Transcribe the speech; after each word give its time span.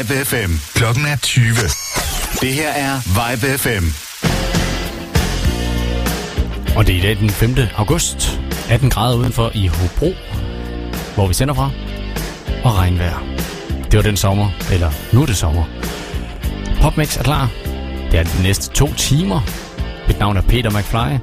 Vibe 0.00 0.24
FM. 0.24 0.52
Klokken 0.74 1.06
er 1.06 1.16
20. 1.16 1.44
Det 2.40 2.54
her 2.54 2.70
er 2.70 3.00
Vibe 3.06 3.58
FM. 3.58 3.84
Og 6.76 6.86
det 6.86 6.94
er 6.94 6.98
i 6.98 7.02
dag 7.02 7.16
den 7.16 7.30
5. 7.30 7.56
august. 7.76 8.40
18 8.70 8.90
grader 8.90 9.16
udenfor 9.16 9.50
i 9.54 9.66
Hobro, 9.66 10.12
hvor 11.14 11.26
vi 11.26 11.34
sender 11.34 11.54
fra. 11.54 11.70
Og 12.64 12.76
regnvejr. 12.76 13.22
Det 13.90 13.96
var 13.96 14.02
den 14.02 14.16
sommer, 14.16 14.50
eller 14.72 14.90
nu 15.12 15.22
er 15.22 15.26
det 15.26 15.36
sommer. 15.36 15.64
Popmix 16.82 17.16
er 17.16 17.22
klar. 17.22 17.50
Det 18.10 18.18
er 18.20 18.24
de 18.24 18.42
næste 18.42 18.74
to 18.74 18.94
timer. 18.94 19.40
Mit 20.08 20.18
navn 20.18 20.36
er 20.36 20.42
Peter 20.42 20.70
McFly. 20.70 20.96
Jeg 20.96 21.20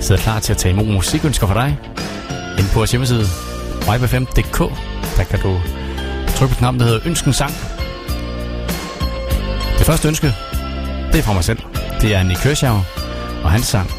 sidder 0.00 0.22
klar 0.22 0.40
til 0.40 0.52
at 0.52 0.58
tage 0.58 0.72
imod 0.72 0.84
musikønsker 0.84 1.46
for 1.46 1.54
dig. 1.54 1.78
Inde 2.58 2.68
på 2.72 2.78
vores 2.78 2.90
hjemmeside, 2.90 3.24
vibe5.dk, 3.80 4.58
der 5.16 5.24
kan 5.24 5.40
du 5.40 5.60
trykke 6.36 6.54
på 6.54 6.58
knappen, 6.58 6.80
der 6.80 6.86
hedder 6.86 7.00
Ønsken 7.06 7.32
Sang, 7.32 7.52
det 9.78 9.86
første 9.86 10.08
ønske, 10.08 10.26
det 11.12 11.18
er 11.18 11.22
fra 11.22 11.32
mig 11.32 11.44
selv. 11.44 11.58
Det 12.00 12.14
er 12.14 12.22
Nick 12.22 12.40
Kershaw 12.40 12.76
og 13.44 13.50
hans 13.50 13.66
sang, 13.66 13.90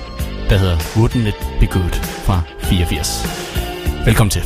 der 0.49 0.57
hedder 0.57 0.77
Wouldn't 0.77 1.27
It 1.27 1.35
Be 1.59 1.67
Good 1.67 1.93
fra 2.25 2.41
84. 2.63 3.25
Velkommen 4.05 4.31
til. 4.31 4.41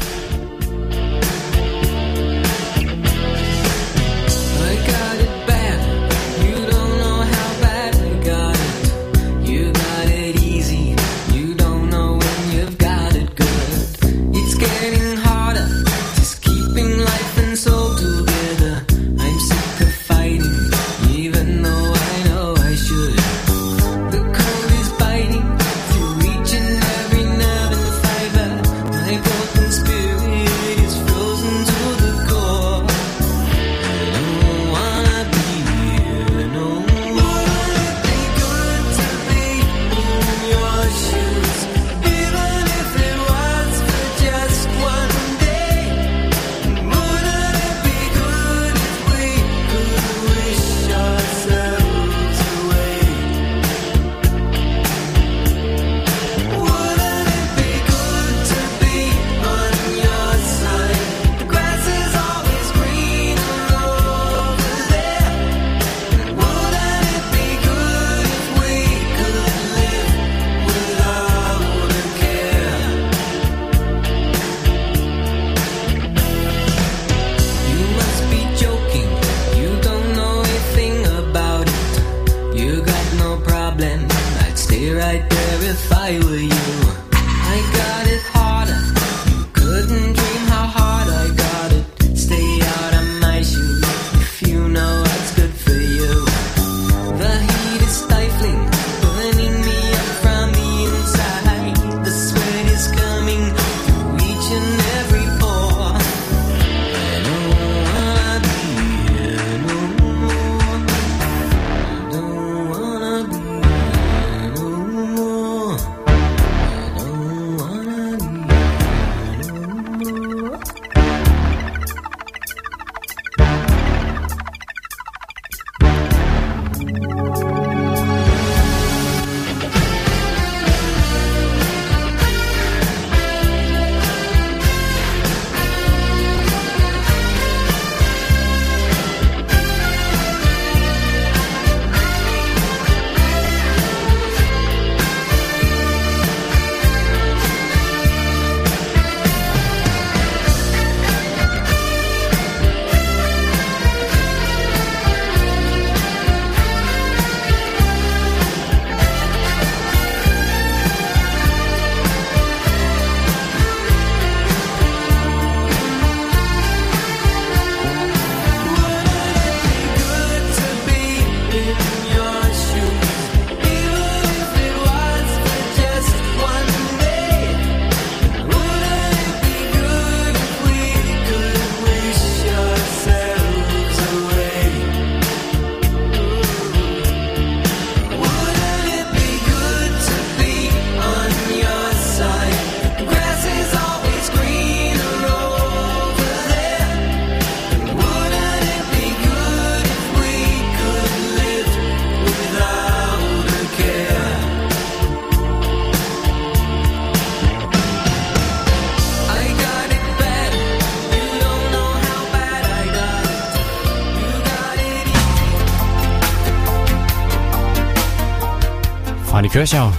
tørs 219.66 219.94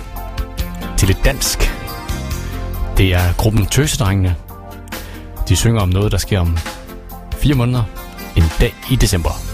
til 0.99 1.09
lidt 1.09 1.25
dansk. 1.25 1.59
Det 2.97 3.15
er 3.15 3.33
gruppen 3.39 3.67
Tøsedrengene. 3.67 4.37
De 5.49 5.57
synger 5.57 5.81
om 5.81 5.89
noget, 5.89 6.13
der 6.13 6.19
sker 6.19 6.41
om 6.41 6.59
fire 7.33 7.55
måneder, 7.55 7.85
en 8.37 8.43
dag 8.61 8.75
i 8.91 8.97
december. 8.97 9.52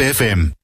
BFM. 0.00 0.59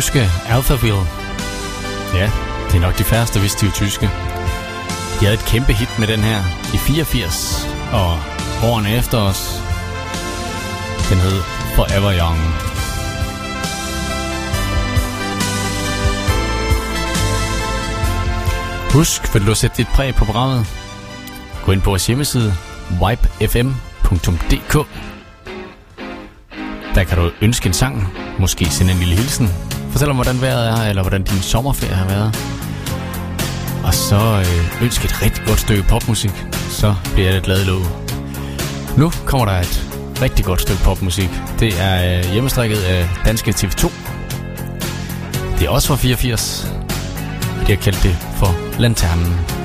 tyske 0.00 0.30
Alphaville. 0.48 1.04
Ja, 2.14 2.30
det 2.68 2.76
er 2.76 2.80
nok 2.80 2.98
de 2.98 3.04
færreste, 3.04 3.40
hvis 3.40 3.54
de 3.54 3.66
er 3.66 3.70
tyske. 3.70 4.06
De 5.20 5.24
havde 5.24 5.34
et 5.34 5.44
kæmpe 5.46 5.72
hit 5.72 5.98
med 5.98 6.06
den 6.06 6.20
her 6.20 6.42
i 6.74 6.76
84, 6.76 7.68
og 7.92 8.18
årene 8.64 8.96
efter 8.96 9.18
os. 9.18 9.62
Den 11.10 11.18
hed 11.18 11.40
Forever 11.74 12.12
Young. 12.20 12.38
Husk, 18.92 19.34
vil 19.34 19.46
du 19.46 19.54
sætte 19.54 19.76
dit 19.76 19.88
præg 19.88 20.14
på 20.14 20.24
programmet? 20.24 20.66
Gå 21.64 21.72
ind 21.72 21.82
på 21.82 21.90
vores 21.90 22.06
hjemmeside, 22.06 22.54
wipefm.dk 23.02 24.74
Der 26.94 27.04
kan 27.04 27.18
du 27.18 27.30
ønske 27.40 27.66
en 27.66 27.72
sang, 27.72 28.14
måske 28.38 28.64
sende 28.64 28.92
en 28.92 28.98
lille 28.98 29.14
hilsen 29.14 29.67
Fortæl 29.98 30.10
om, 30.10 30.16
hvordan 30.16 30.40
vejret 30.40 30.68
er, 30.68 30.88
eller 30.88 31.02
hvordan 31.02 31.22
din 31.22 31.42
sommerferie 31.42 31.94
har 31.94 32.06
været. 32.06 32.30
Og 33.84 33.94
så 33.94 34.16
øh, 34.16 34.82
ønsk 34.84 35.04
et 35.04 35.22
rigtig 35.22 35.44
godt 35.46 35.60
stykke 35.60 35.82
popmusik, 35.82 36.30
så 36.70 36.94
bliver 37.14 37.32
det 37.32 37.42
glad 37.42 37.64
lov. 37.64 37.80
Nu 38.98 39.12
kommer 39.26 39.44
der 39.44 39.60
et 39.60 39.88
rigtig 40.22 40.44
godt 40.44 40.60
stykke 40.60 40.82
popmusik. 40.82 41.30
Det 41.60 41.80
er 41.80 42.18
øh, 42.18 42.32
hjemmestrikket 42.32 42.78
af 42.78 43.08
Danske 43.24 43.50
TV2. 43.50 43.92
Det 45.58 45.66
er 45.66 45.70
også 45.70 45.88
fra 45.88 45.96
84. 45.96 46.72
Det 47.60 47.68
har 47.76 47.82
kaldt 47.82 48.02
det 48.02 48.16
for 48.36 48.80
Lanternen. 48.80 49.57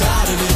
You 0.00 0.47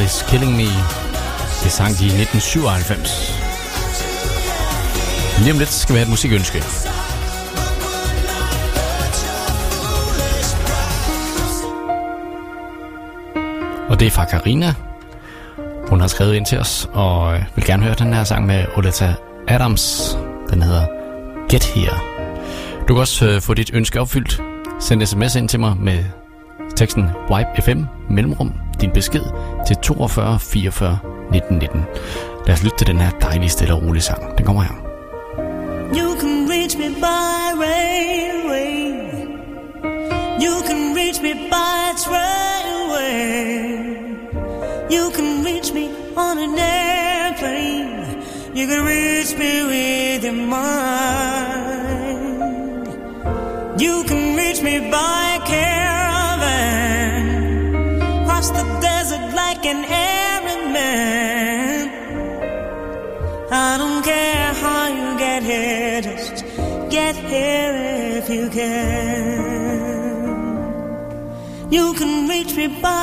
This 0.00 0.22
Killing 0.28 0.52
Me. 0.56 0.70
Det 1.62 1.72
sang 1.72 1.98
de 1.98 2.04
i 2.04 2.12
1997. 2.22 3.34
Lige 5.38 5.52
om 5.52 5.58
lidt 5.58 5.68
skal 5.68 5.94
vi 5.94 5.98
have 5.98 6.04
et 6.04 6.10
musikønske. 6.10 6.58
Og 13.88 14.00
det 14.00 14.06
er 14.06 14.10
fra 14.10 14.24
Karina. 14.24 14.74
Hun 15.88 16.00
har 16.00 16.08
skrevet 16.08 16.34
ind 16.34 16.46
til 16.46 16.58
os 16.58 16.88
og 16.92 17.34
øh, 17.34 17.42
vil 17.54 17.64
gerne 17.64 17.82
høre 17.82 17.94
den 17.94 18.14
her 18.14 18.24
sang 18.24 18.46
med 18.46 18.64
Oleta 18.76 19.14
Adams. 19.48 20.16
Den 20.50 20.62
hedder 20.62 20.86
Get 21.50 21.64
Here. 21.64 21.98
Du 22.88 22.94
kan 22.94 23.00
også 23.00 23.28
øh, 23.28 23.40
få 23.40 23.54
dit 23.54 23.70
ønske 23.74 24.00
opfyldt. 24.00 24.42
Send 24.80 25.06
sms 25.06 25.36
ind 25.36 25.48
til 25.48 25.60
mig 25.60 25.76
med 25.76 26.04
teksten 26.76 27.10
Wipe 27.30 27.62
FM, 27.62 27.84
mellemrum, 28.10 28.52
din 28.80 28.90
besked 28.90 29.22
til 29.70 29.76
42 29.76 30.38
44 30.38 30.98
1919. 31.34 31.84
Lad 32.46 32.54
os 32.54 32.62
lytte 32.62 32.78
til 32.78 32.86
den 32.86 33.00
her 33.00 33.10
dejlige, 33.20 33.48
stille 33.48 33.74
og 33.74 33.82
rolige 33.82 34.02
sang. 34.02 34.38
Den 34.38 34.46
kommer 34.46 34.62
her. 34.62 34.69
We 72.56 72.66
by. 72.66 72.99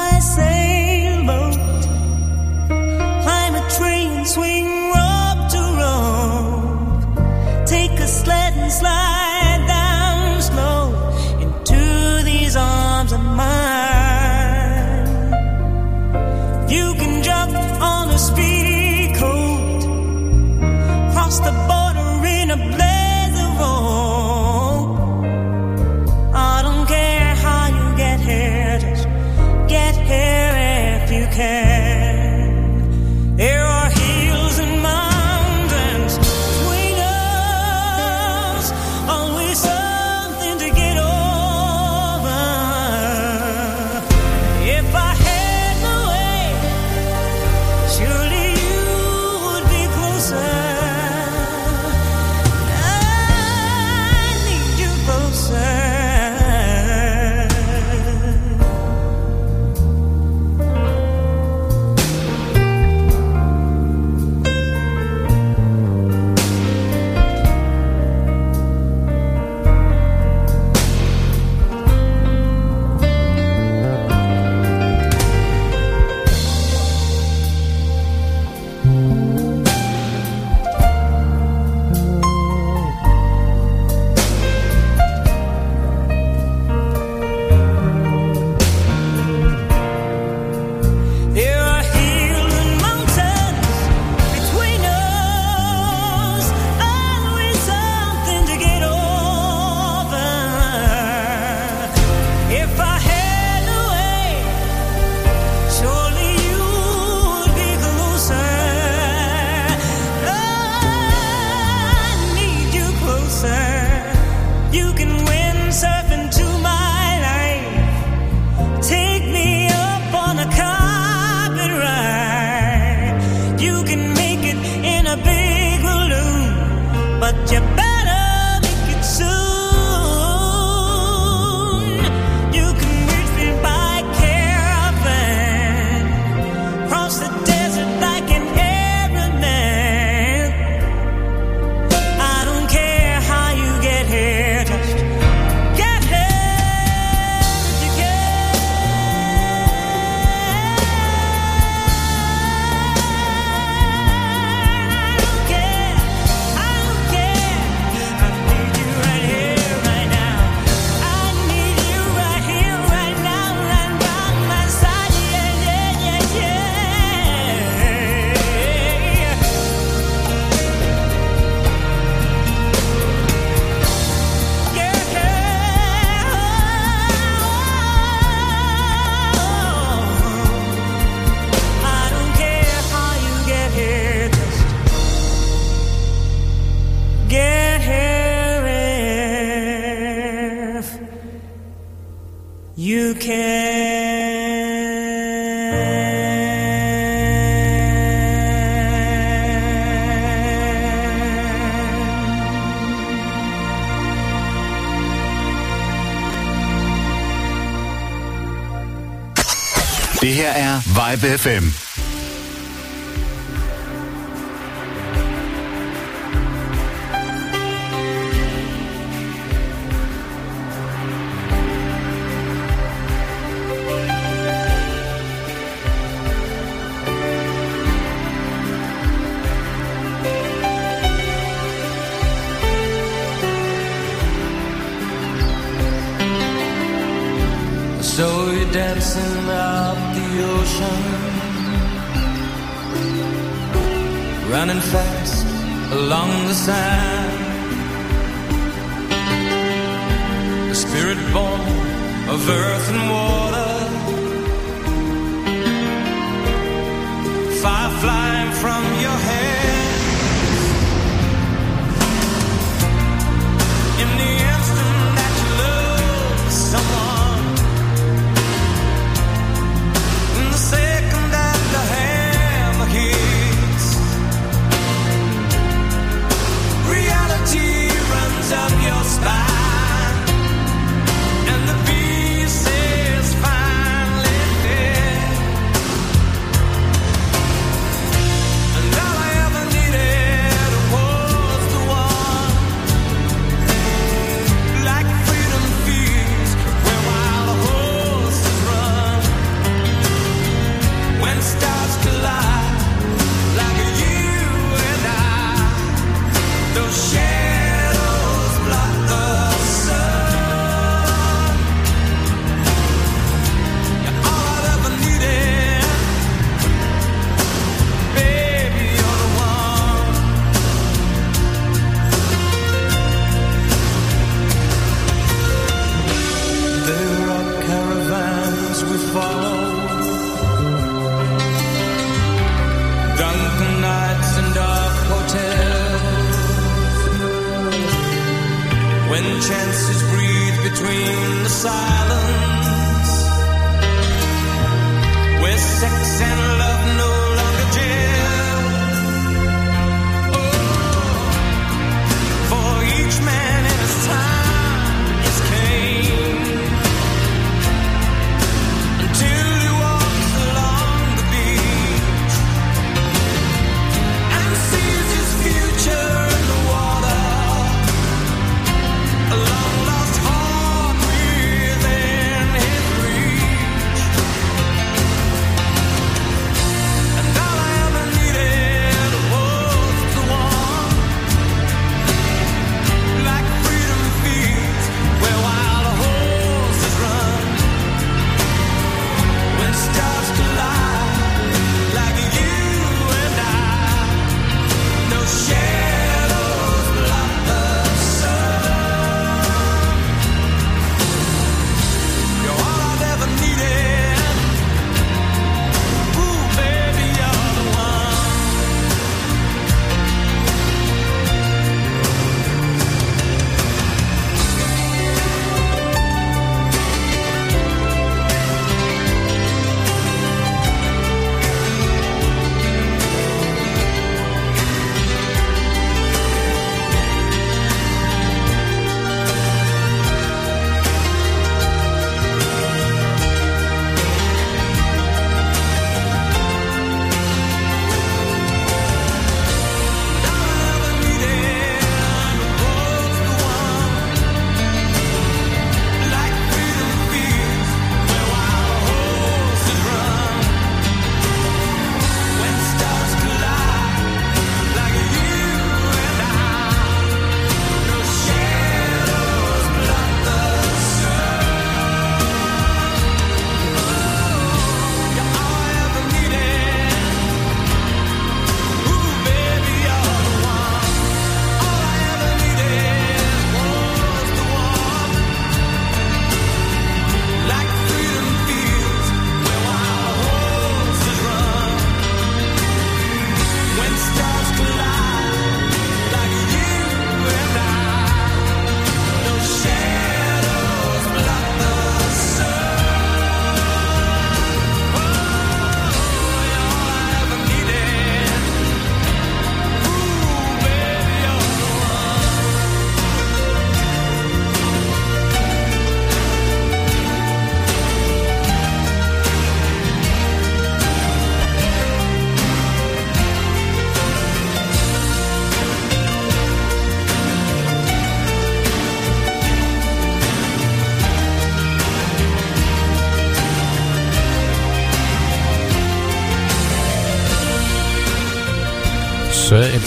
Vibe 211.17 211.34
FM. 211.34 211.87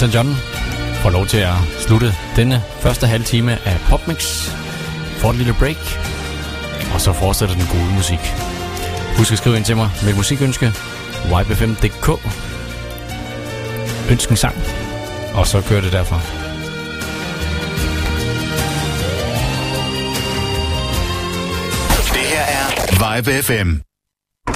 Elton 0.02 0.14
John 0.14 0.36
får 1.02 1.10
lov 1.10 1.26
til 1.26 1.36
at 1.38 1.54
slutte 1.78 2.14
denne 2.36 2.62
første 2.80 3.06
halve 3.06 3.24
time 3.24 3.52
af 3.52 3.80
Popmix. 3.88 4.50
Får 5.18 5.30
et 5.30 5.36
lille 5.36 5.54
break, 5.58 5.76
og 6.94 7.00
så 7.00 7.12
fortsætter 7.12 7.54
den 7.54 7.66
gode 7.66 7.94
musik. 7.94 8.18
Husk 9.16 9.32
at 9.32 9.38
skrive 9.38 9.56
ind 9.56 9.64
til 9.64 9.76
mig 9.76 9.90
med 10.02 10.10
et 10.10 10.16
musikønske. 10.16 10.66
yb5.dk 10.66 12.08
Ønsk 14.10 14.30
en 14.30 14.36
sang. 14.36 14.56
Og 15.34 15.46
så 15.46 15.62
kører 15.68 15.80
det 15.80 15.92
derfra. 15.92 16.16
Det 22.14 22.26
her 22.32 22.44
er 22.58 22.66
Vibe 23.16 23.42
FM. 23.42 23.70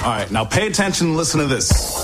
All 0.05 0.13
right, 0.19 0.31
now 0.31 0.45
pay 0.45 0.71
attention 0.71 1.09
and 1.11 1.19
listen 1.19 1.41
to 1.41 1.49
this. 1.55 2.04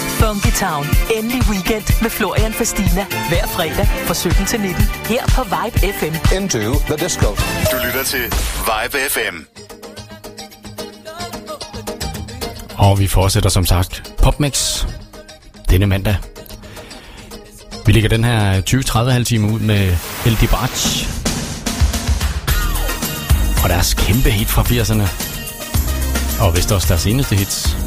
Funky 0.21 0.51
Town. 0.65 0.85
Endelig 1.17 1.41
weekend 1.49 2.01
med 2.01 2.09
Florian 2.09 2.53
Fastina. 2.53 3.05
Hver 3.29 3.47
fredag 3.47 3.87
fra 4.05 4.13
17 4.13 4.45
til 4.45 4.59
19. 4.59 4.83
Her 4.83 5.23
på 5.27 5.43
Vibe 5.43 5.93
FM. 5.93 6.35
Into 6.35 6.59
the 6.59 6.97
disco. 7.05 7.27
Du 7.71 7.77
lytter 7.85 8.03
til 8.03 8.23
Vibe 8.69 8.97
FM. 9.09 9.35
Og 12.77 12.99
vi 12.99 13.07
fortsætter 13.07 13.49
som 13.49 13.65
sagt 13.65 14.13
Popmix 14.23 14.85
denne 15.69 15.85
mandag. 15.85 16.15
Vi 17.85 17.91
lægger 17.91 18.09
den 18.09 18.23
her 18.23 18.61
20-30 18.61 19.11
halv 19.11 19.25
time 19.25 19.53
ud 19.53 19.59
med 19.59 19.97
El 20.25 20.37
Dibrach. 20.41 21.07
Og 23.63 23.69
deres 23.69 23.93
kæmpe 23.93 24.31
hit 24.31 24.47
fra 24.47 24.61
80'erne. 24.61 25.07
Og 26.43 26.55
vist 26.55 26.71
også 26.71 26.87
deres 26.87 27.05
eneste 27.05 27.35
hits. 27.35 27.77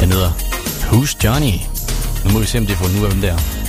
Den 0.00 0.12
hedder 0.12 0.51
Who's 0.92 1.16
Johnny? 1.24 1.60
Nu 2.24 2.30
må 2.32 2.38
vi 2.38 2.46
se, 2.46 2.58
om 2.58 2.66
de 2.66 2.72
får 2.72 2.98
nu 2.98 3.04
af 3.04 3.10
hvem 3.10 3.22
der. 3.22 3.36
She 3.38 3.61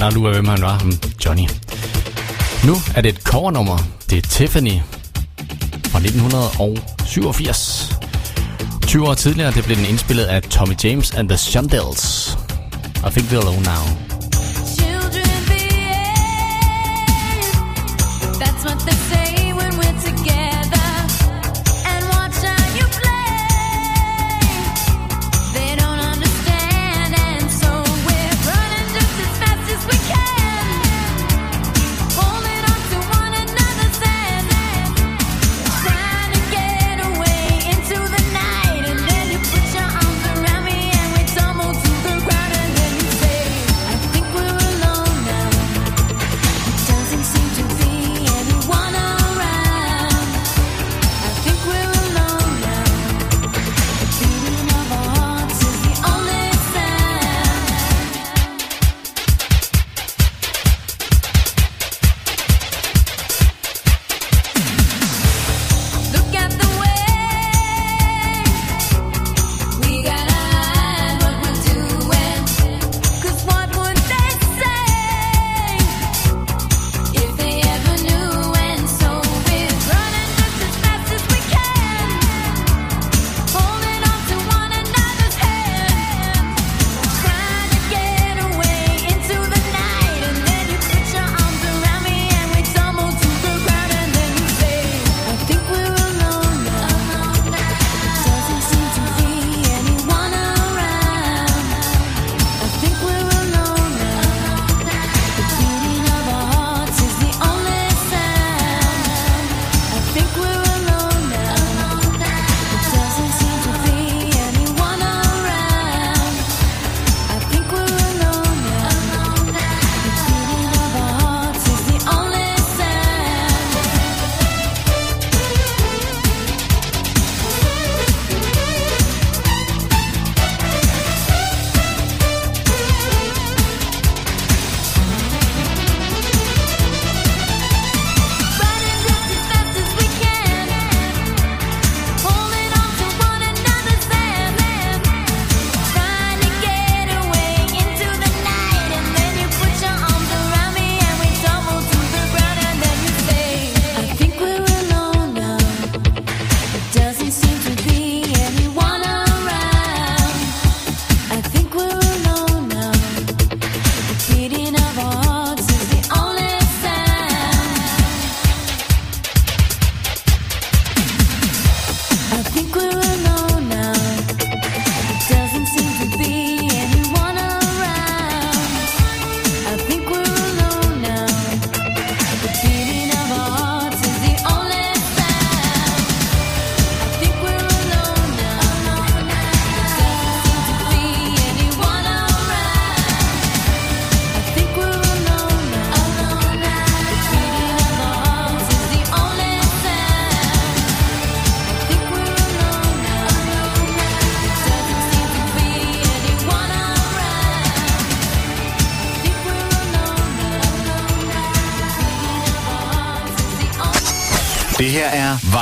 fandt 0.00 0.16
aldrig 0.16 0.22
ud 0.22 0.28
af, 0.28 0.34
hvem 0.34 0.48
han 0.48 0.62
var. 0.62 0.78
Hmm, 0.78 0.98
Johnny. 1.26 1.48
Nu 2.64 2.74
er 2.96 3.00
det 3.00 3.08
et 3.14 3.22
covernummer. 3.22 3.78
Det 4.10 4.18
er 4.18 4.22
Tiffany 4.22 4.78
fra 5.84 5.98
1987. 5.98 7.92
20 8.86 9.08
år 9.08 9.14
tidligere, 9.14 9.52
det 9.52 9.64
blev 9.64 9.76
den 9.76 9.84
indspillet 9.86 10.24
af 10.24 10.42
Tommy 10.42 10.74
James 10.84 11.10
and 11.10 11.28
the 11.28 11.38
Shondells. 11.38 12.36
I 13.06 13.10
think 13.10 13.28
they're 13.28 13.40
alone 13.40 13.62
now. 13.62 14.09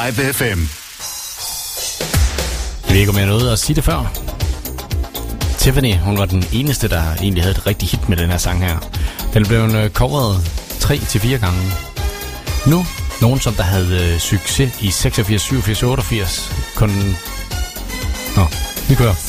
Live 0.09 0.33
FM. 0.33 0.61
Jeg 2.87 2.93
ved 2.93 3.01
ikke, 3.01 3.11
om 3.11 3.19
jeg 3.19 3.53
at 3.53 3.59
sige 3.59 3.77
det 3.77 3.85
før. 3.85 4.13
Tiffany, 5.59 5.97
hun 5.97 6.19
var 6.19 6.25
den 6.25 6.45
eneste, 6.53 6.89
der 6.89 7.03
egentlig 7.21 7.43
havde 7.43 7.57
et 7.57 7.67
rigtig 7.67 7.89
hit 7.89 8.09
med 8.09 8.17
den 8.17 8.31
her 8.31 8.39
sang 8.39 8.65
her. 8.65 8.79
Den 9.35 9.47
blev 9.47 9.59
øh, 9.59 9.91
coveret 9.91 10.51
3 10.81 10.99
til 10.99 11.21
4 11.21 11.39
gange. 11.39 11.61
Nu, 12.67 12.87
nogen 13.21 13.41
som 13.41 13.55
der 13.55 13.63
havde 13.63 14.13
øh, 14.13 14.19
succes 14.21 14.83
i 14.83 14.91
86, 14.91 15.43
87, 15.43 15.83
88, 15.83 16.53
kun... 16.77 16.89
Nå, 18.37 18.47
vi 18.89 18.95
kører. 18.95 19.28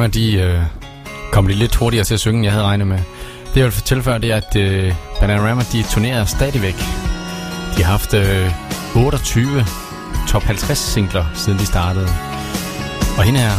Alabama, 0.00 0.12
de 0.20 0.32
øh, 0.32 0.62
kom 1.32 1.46
lige 1.46 1.58
lidt 1.58 1.74
hurtigere 1.74 2.04
til 2.04 2.14
at 2.14 2.20
synge, 2.20 2.36
end 2.36 2.44
jeg 2.44 2.52
havde 2.52 2.64
regnet 2.64 2.86
med. 2.86 2.98
Det 3.48 3.56
jeg 3.56 3.64
vil 3.64 3.72
fortælle 3.72 4.02
før, 4.02 4.18
det 4.18 4.32
er, 4.32 4.36
at 4.36 4.56
øh, 4.56 4.94
Bananarama, 5.20 5.62
de 5.72 5.82
turnerer 5.82 6.24
stadigvæk. 6.24 6.74
De 7.76 7.82
har 7.82 7.90
haft 7.90 8.14
øh, 8.14 8.52
28 8.96 9.64
top 10.28 10.42
50 10.42 10.78
singler, 10.78 11.24
siden 11.34 11.58
de 11.58 11.66
startede. 11.66 12.08
Og 13.18 13.24
hende 13.24 13.40
her, 13.40 13.52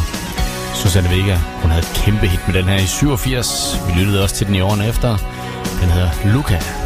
Susanne 0.76 1.10
Vega, 1.10 1.36
hun 1.36 1.72
havde 1.72 1.86
et 1.86 2.02
kæmpe 2.06 2.28
hit 2.28 2.48
med 2.48 2.56
den 2.56 2.66
her 2.66 2.78
i 2.78 2.86
87. 2.86 3.80
Vi 3.88 4.00
lyttede 4.00 4.24
også 4.24 4.36
til 4.36 4.48
den 4.48 4.56
i 4.56 4.62
årene 4.62 4.88
efter. 4.88 5.18
Den 5.82 5.90
hedder 5.90 6.34
Luca. 6.34 6.81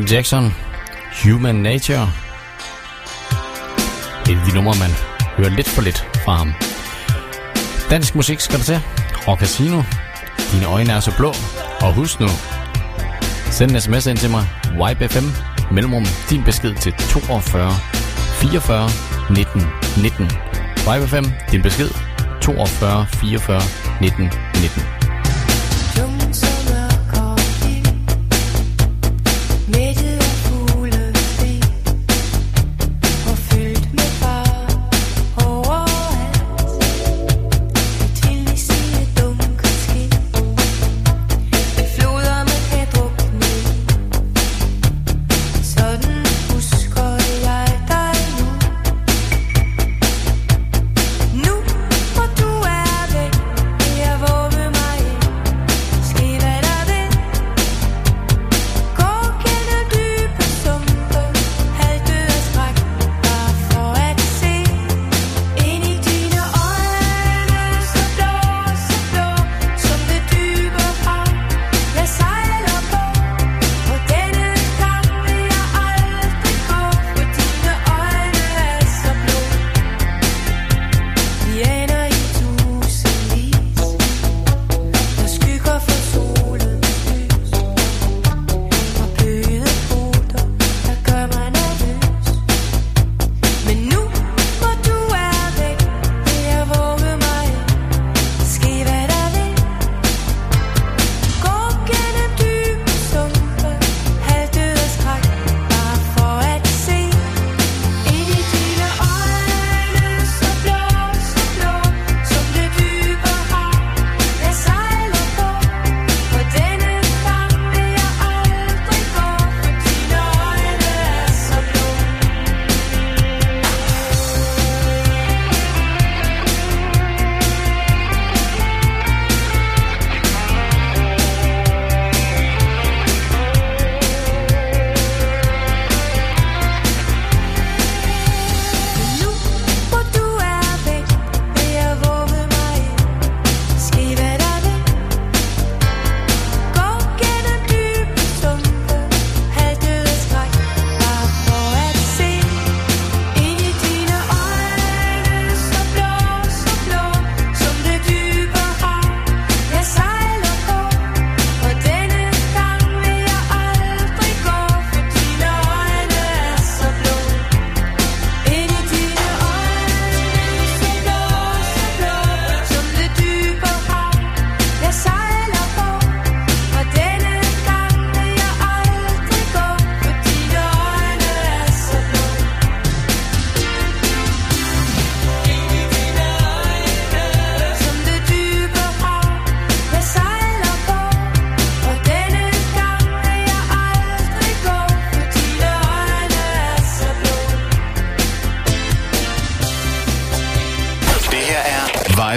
Michael 0.00 0.16
Jackson, 0.16 0.54
Human 1.24 1.54
Nature. 1.54 2.12
Et 4.30 4.38
af 4.38 4.44
de 4.46 4.54
numre, 4.54 4.74
man 4.78 4.90
hører 5.36 5.48
lidt 5.50 5.68
for 5.68 5.82
lidt 5.82 6.08
fra 6.24 6.36
ham. 6.36 6.52
Dansk 7.90 8.14
musik 8.14 8.40
skal 8.40 8.58
der 8.58 8.64
til. 8.64 8.80
Rock 9.28 9.40
Casino. 9.40 9.82
Dine 10.52 10.66
øjne 10.66 10.92
er 10.92 11.00
så 11.00 11.16
blå. 11.16 11.32
Og 11.80 11.94
husk 11.94 12.20
nu, 12.20 12.28
send 13.50 13.70
en 13.70 13.80
sms 13.80 14.06
ind 14.06 14.18
til 14.18 14.30
mig. 14.30 14.44
YBFM. 14.74 15.26
Mellemrum. 15.74 16.04
Din 16.30 16.44
besked 16.44 16.74
til 16.74 16.92
42 16.92 17.72
44 18.40 18.88
19 19.30 19.62
19. 20.02 20.30
YBFM. 20.96 21.24
Din 21.50 21.62
besked 21.62 21.90
42 22.42 23.06
44 23.06 23.60
19 24.00 24.24
19. 24.62 24.99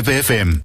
Vibe 0.04 0.63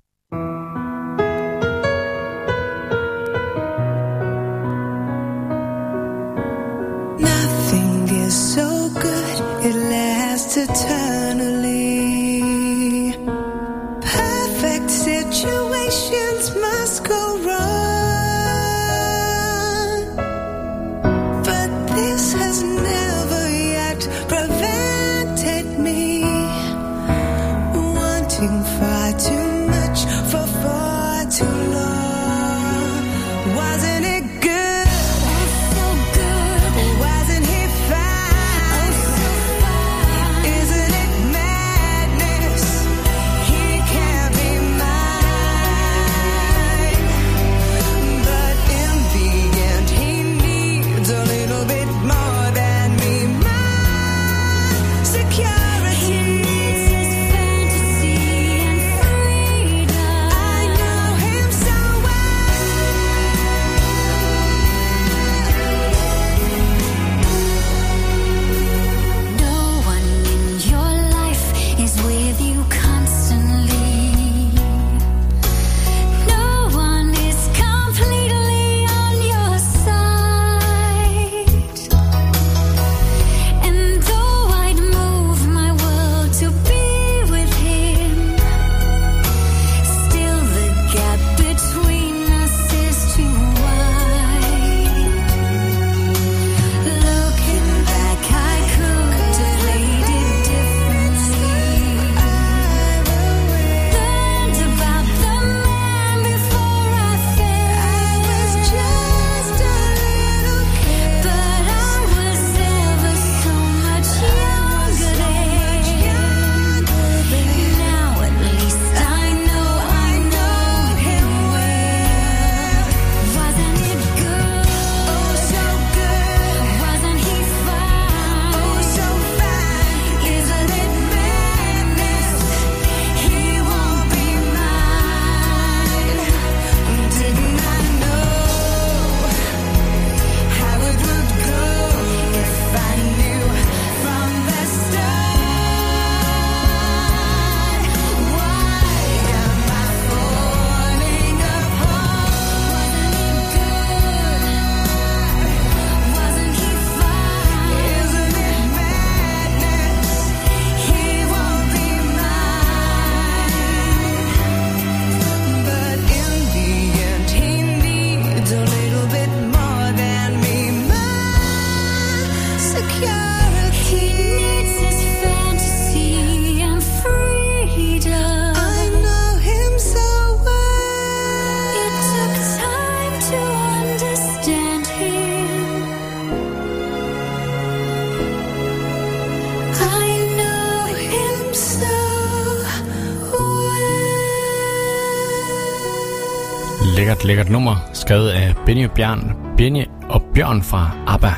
et 197.48 197.52
nummer 197.52 197.76
skrevet 197.92 198.28
af 198.28 198.54
Benny 198.66 198.84
og 198.84 198.90
Bjørn, 198.90 199.36
Benny 199.56 199.84
og 200.08 200.22
Bjørn 200.34 200.62
fra 200.62 200.90
ABBA 201.06 201.32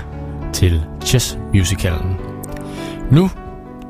til 0.53 0.83
Chess 1.05 1.39
Musicalen. 1.55 2.17
Nu 3.11 3.31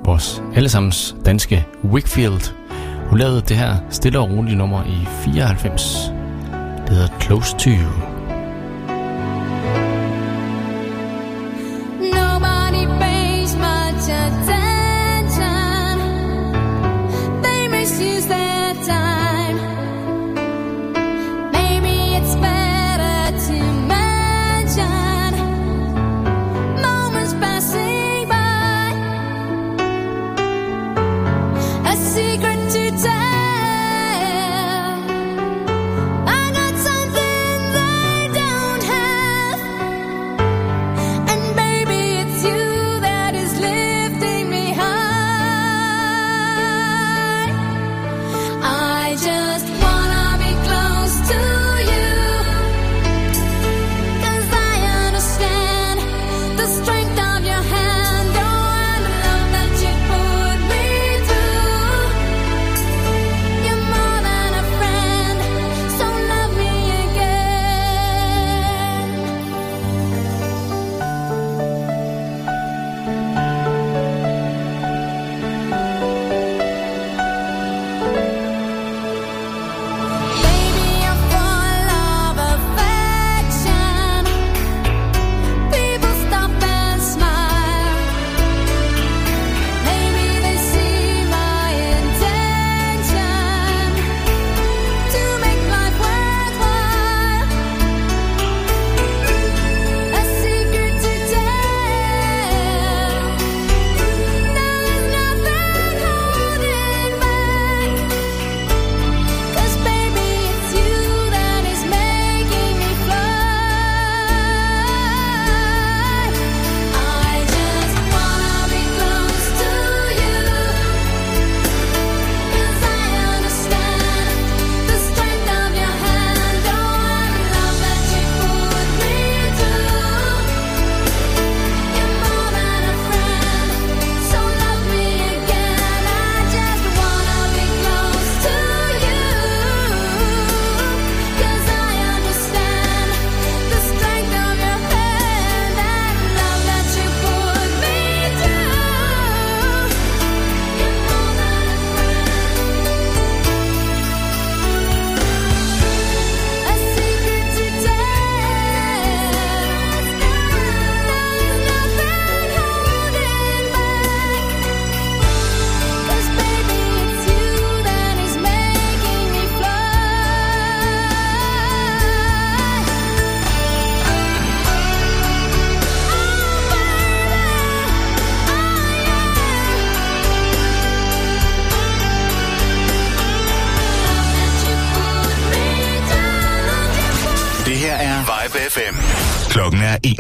vores 0.05 0.43
allesammens 0.55 1.17
danske 1.27 1.67
Wickfield. 1.85 2.55
Hun 3.09 3.19
lavede 3.19 3.41
det 3.41 3.57
her 3.57 3.77
stille 3.91 4.19
og 4.19 4.31
rolige 4.31 4.57
nummer 4.57 4.85
i 4.85 5.07
94. 5.25 6.13
Det 6.87 6.91
hedder 6.91 7.09
Close 7.21 7.57
to 7.59 7.71
You. 7.71 8.00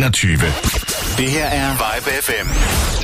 21. 0.01 0.38
Det 1.18 1.30
her 1.30 1.44
er 1.46 1.70
Vibe 1.72 2.11
FM. 2.22 2.99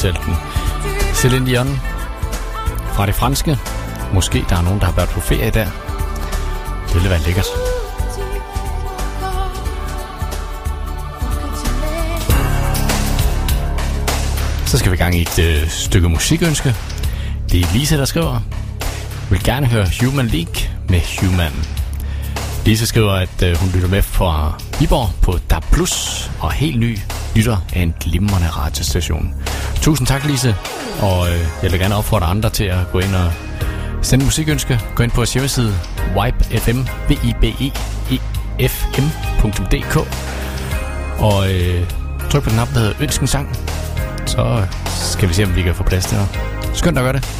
fortalte 0.00 0.20
den. 0.26 0.36
Celine 1.14 1.46
Dion 1.46 1.80
fra 2.94 3.06
det 3.06 3.14
franske. 3.14 3.58
Måske 4.14 4.44
der 4.48 4.56
er 4.56 4.62
nogen, 4.62 4.80
der 4.80 4.86
har 4.86 4.92
været 4.92 5.08
på 5.08 5.20
ferie 5.20 5.50
der. 5.50 5.64
Det 6.86 6.94
ville 6.94 7.10
være 7.10 7.20
lækkert. 7.20 7.46
Så 14.66 14.78
skal 14.78 14.90
vi 14.90 14.96
i 14.96 14.98
gang 14.98 15.14
i 15.14 15.22
et 15.22 15.38
øh, 15.38 15.68
stykke 15.68 16.08
musikønske. 16.08 16.74
Det 17.52 17.60
er 17.60 17.74
Lisa, 17.74 17.96
der 17.96 18.04
skriver. 18.04 18.32
Jeg 18.32 19.30
vil 19.30 19.44
gerne 19.44 19.66
høre 19.66 19.86
Human 20.00 20.26
League 20.26 20.54
med 20.88 21.00
Human. 21.20 21.52
Lise 22.64 22.86
skriver, 22.86 23.12
at 23.12 23.42
øh, 23.42 23.56
hun 23.56 23.70
lytter 23.74 23.88
med 23.88 24.02
fra 24.02 24.60
Viborg 24.78 25.10
på 25.22 25.38
DAB+, 25.50 25.64
og 26.40 26.52
helt 26.52 26.80
ny 26.80 26.98
lytter 27.36 27.56
af 27.72 27.80
en 27.80 27.94
glimrende 28.00 28.48
radiostation. 28.48 29.34
Tusind 29.82 30.06
tak, 30.06 30.24
Lise. 30.24 30.56
Og 31.02 31.28
øh, 31.28 31.40
jeg 31.62 31.72
vil 31.72 31.80
gerne 31.80 31.96
opfordre 31.96 32.26
andre 32.26 32.50
til 32.50 32.64
at 32.64 32.78
gå 32.92 32.98
ind 32.98 33.14
og 33.14 33.32
sende 34.02 34.24
musikønsker. 34.24 34.78
Gå 34.94 35.02
ind 35.02 35.10
på 35.10 35.16
vores 35.16 35.32
hjemmeside 35.32 35.74
wipefm.dk 36.16 37.44
e 37.60 37.72
e 38.60 38.70
og 41.18 41.52
øh, 41.52 41.90
tryk 42.30 42.42
på 42.42 42.50
den 42.50 42.58
app, 42.58 42.74
der 42.74 42.78
hedder 42.78 42.94
Ønsk. 43.00 43.20
Så 44.26 44.66
skal 44.86 45.28
vi 45.28 45.34
se, 45.34 45.44
om 45.44 45.56
vi 45.56 45.62
kan 45.62 45.74
få 45.74 45.82
plads 45.82 46.06
til 46.06 46.16
noget. 46.16 46.40
Skønt 46.74 46.98
at 46.98 47.04
gøre 47.04 47.12
det. 47.12 47.39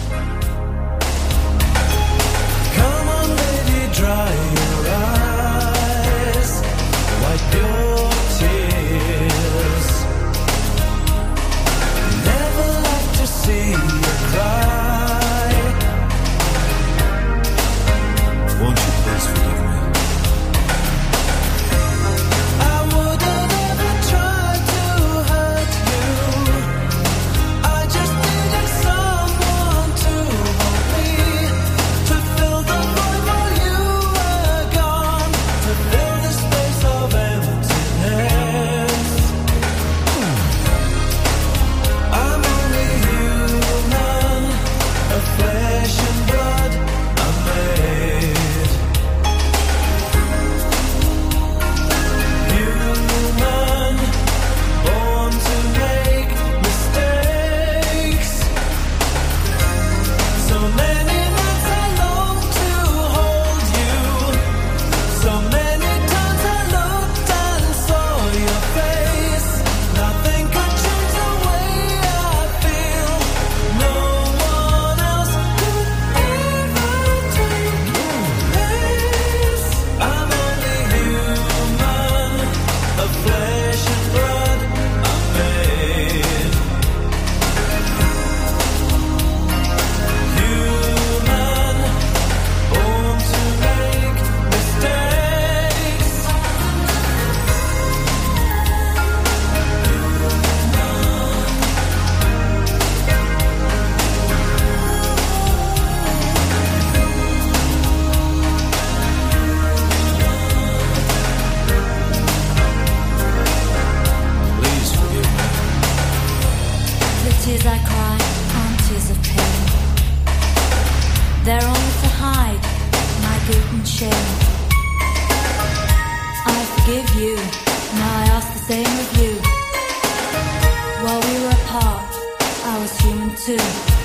to 133.37 134.00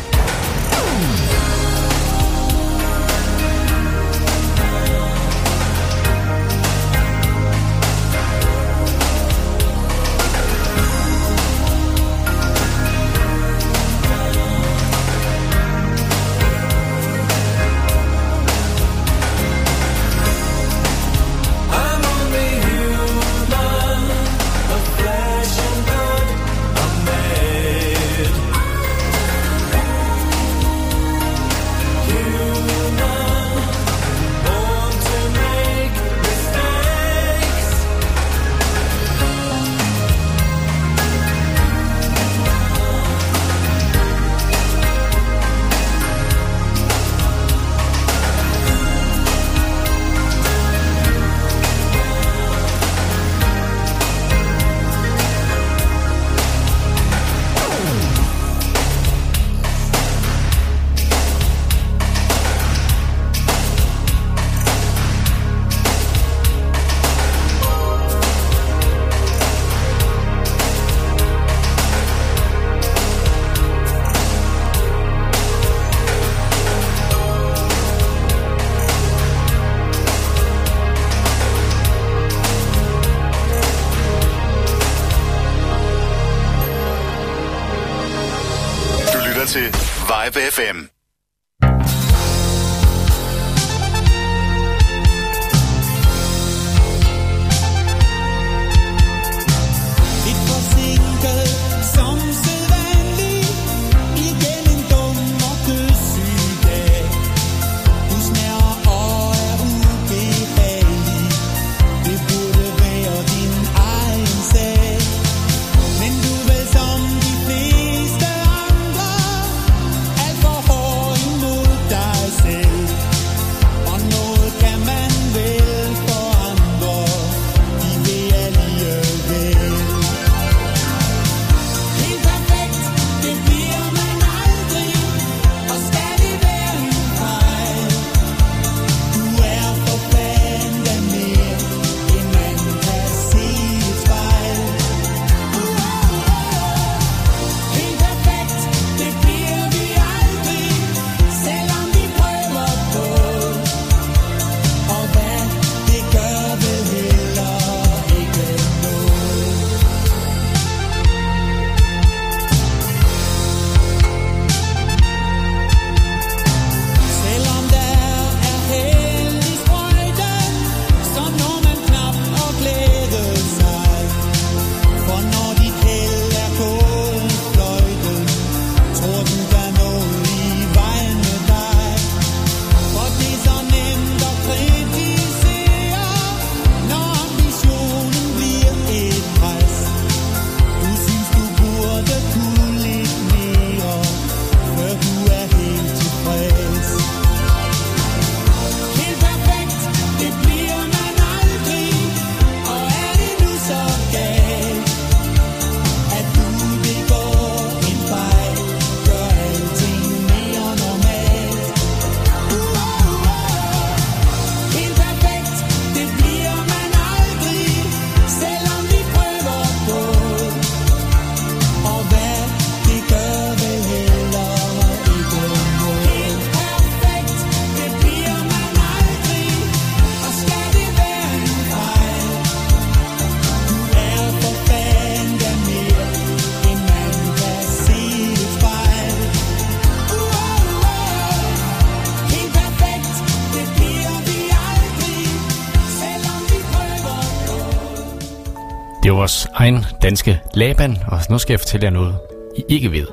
egen 249.55 249.85
danske 250.01 250.39
Laban, 250.53 250.97
og 251.07 251.19
nu 251.29 251.37
skal 251.37 251.53
jeg 251.53 251.59
fortælle 251.59 251.83
jer 251.85 251.91
noget, 251.91 252.17
I 252.57 252.63
ikke 252.69 252.91
ved. 252.91 253.07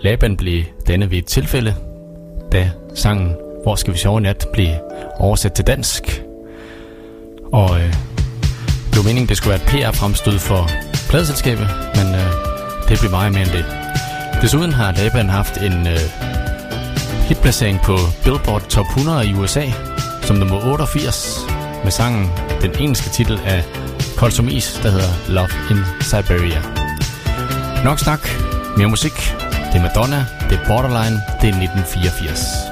Laban 0.00 0.36
blev 0.36 0.64
dannet 0.88 1.10
ved 1.10 1.18
et 1.18 1.26
tilfælde, 1.26 1.74
da 2.52 2.70
sangen 2.94 3.36
Hvor 3.62 3.74
skal 3.74 3.92
vi 3.92 3.98
sove 3.98 4.20
i 4.20 4.22
nat 4.22 4.46
blev 4.52 4.68
oversat 5.18 5.52
til 5.52 5.66
dansk. 5.66 6.22
Og 7.52 7.80
øh, 7.80 7.92
det 8.90 8.96
var 8.96 9.02
meningen, 9.02 9.28
det 9.28 9.36
skulle 9.36 9.50
være 9.50 9.62
et 9.62 9.92
PR-fremstød 9.92 10.38
for 10.38 10.70
pladselskabet, 11.10 11.68
men 11.94 12.14
øh, 12.14 12.30
det 12.88 12.98
blev 13.00 13.10
meget 13.10 13.32
mere 13.32 13.42
end 13.42 13.50
det. 13.50 13.64
Desuden 14.42 14.72
har 14.72 14.92
Laban 14.92 15.28
haft 15.28 15.56
en 15.56 15.86
øh, 15.86 16.04
hitplacering 17.28 17.80
på 17.84 17.96
Billboard 18.24 18.62
Top 18.68 18.86
100 18.86 19.26
i 19.26 19.34
USA, 19.34 19.64
som 20.22 20.36
nummer 20.36 20.72
88, 20.72 21.46
med 21.84 21.90
sangen 21.90 22.30
den 22.62 22.70
engelske 22.80 23.10
titel 23.10 23.40
af 23.46 23.64
koldt 24.22 24.34
som 24.34 24.48
is, 24.48 24.80
der 24.82 24.90
hedder 24.90 25.14
Love 25.28 25.50
in 25.70 25.78
Siberia. 26.00 26.62
Nok 27.84 27.98
snak, 27.98 28.20
mere 28.76 28.88
musik. 28.88 29.12
Det 29.72 29.78
er 29.78 29.82
Madonna, 29.82 30.26
det 30.50 30.58
er 30.60 30.66
Borderline, 30.66 31.16
det 31.40 31.48
er 31.48 31.58
1984. 31.58 32.71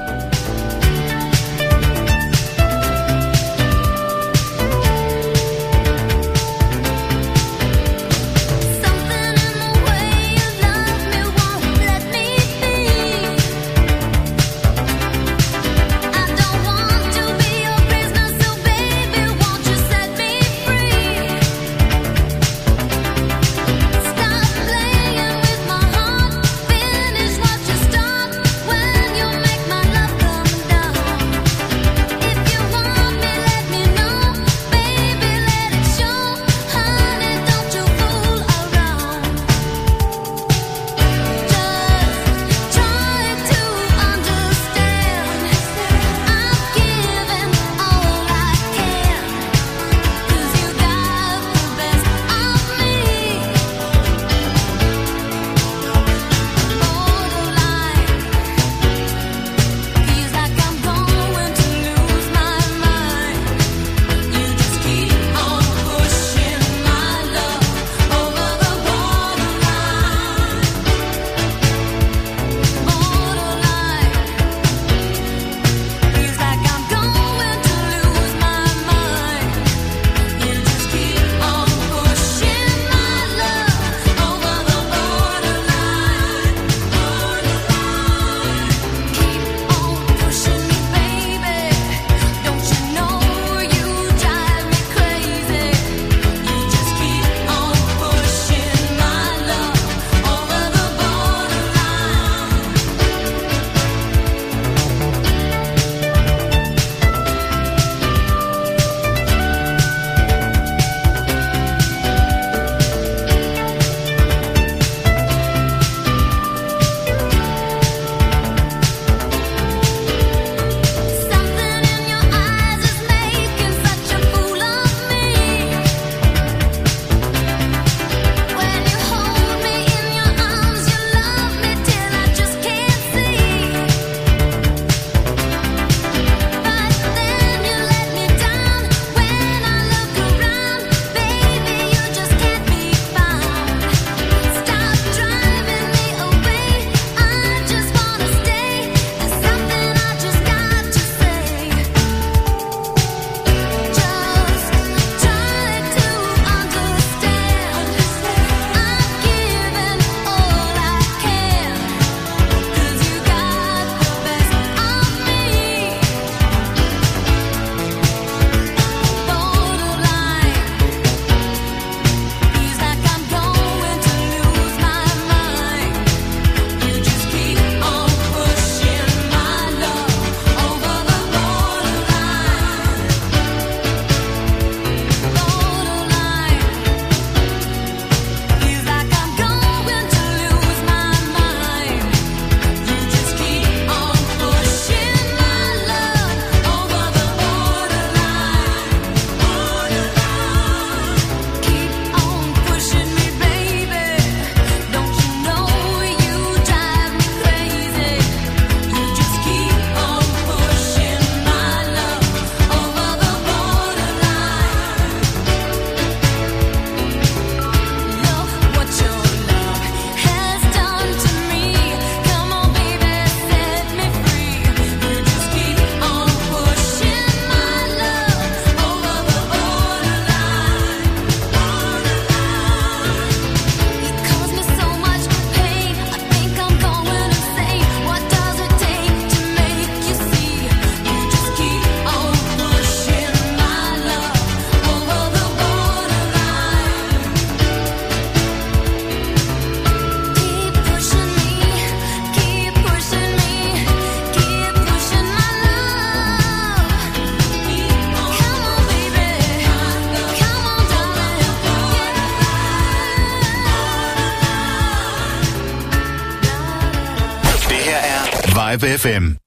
Vibe 268.81 268.97
FM. 268.97 269.40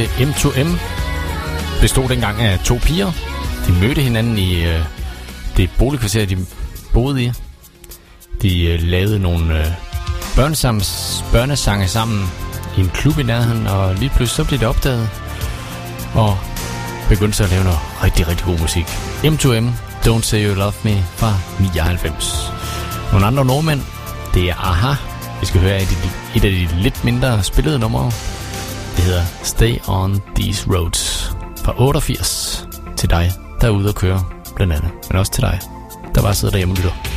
danske 0.00 0.24
M2M 0.24 0.68
bestod 1.80 2.08
dengang 2.08 2.40
af 2.40 2.58
to 2.58 2.78
piger. 2.82 3.12
De 3.66 3.72
mødte 3.72 4.02
hinanden 4.02 4.38
i 4.38 4.64
øh, 4.64 4.80
det 5.56 5.70
boligkvarter, 5.78 6.26
de 6.26 6.46
boede 6.92 7.24
i. 7.24 7.32
De 8.42 8.64
øh, 8.64 8.82
lavede 8.82 9.18
nogle 9.18 9.60
øh, 9.60 9.66
børnesams, 10.36 11.24
børnesange 11.32 11.88
sammen 11.88 12.30
i 12.76 12.80
en 12.80 12.90
klub 12.94 13.18
i 13.18 13.22
nærheden, 13.22 13.66
og 13.66 13.94
lige 13.94 14.08
pludselig 14.08 14.36
så 14.36 14.44
blev 14.44 14.58
det 14.58 14.68
opdaget, 14.68 15.08
og 16.14 16.38
begyndte 17.08 17.36
så 17.36 17.44
at 17.44 17.50
lave 17.50 17.64
noget 17.64 17.78
rigtig, 18.04 18.28
rigtig 18.28 18.46
god 18.46 18.58
musik. 18.58 18.84
M2M, 19.24 19.66
Don't 20.06 20.22
Say 20.22 20.46
You 20.46 20.54
Love 20.54 20.72
Me 20.84 21.04
fra 21.16 21.34
99. 21.60 22.52
Nogle 23.12 23.26
andre 23.26 23.44
nordmænd, 23.44 23.80
det 24.34 24.50
er 24.50 24.54
Aha. 24.54 24.94
Vi 25.40 25.46
skal 25.46 25.60
høre 25.60 25.76
et 25.76 25.88
af 25.88 26.36
et 26.36 26.44
af 26.44 26.50
de 26.50 26.68
lidt 26.82 27.04
mindre 27.04 27.42
spillede 27.42 27.78
numre 27.78 28.12
det 29.00 29.08
hedder 29.08 29.24
Stay 29.42 29.78
on 29.88 30.22
These 30.36 30.70
Roads 30.70 31.32
fra 31.64 31.74
88 31.78 32.68
til 32.96 33.10
dig, 33.10 33.32
der 33.60 33.66
er 33.66 33.70
ude 33.70 33.88
at 33.88 33.94
køre 33.94 34.24
blandt 34.56 34.72
andet, 34.72 34.90
men 35.10 35.18
også 35.18 35.32
til 35.32 35.42
dig, 35.42 35.60
der 36.14 36.22
bare 36.22 36.34
sidder 36.34 36.52
derhjemme 36.52 36.72
og 36.72 36.76
lytter. 36.76 37.09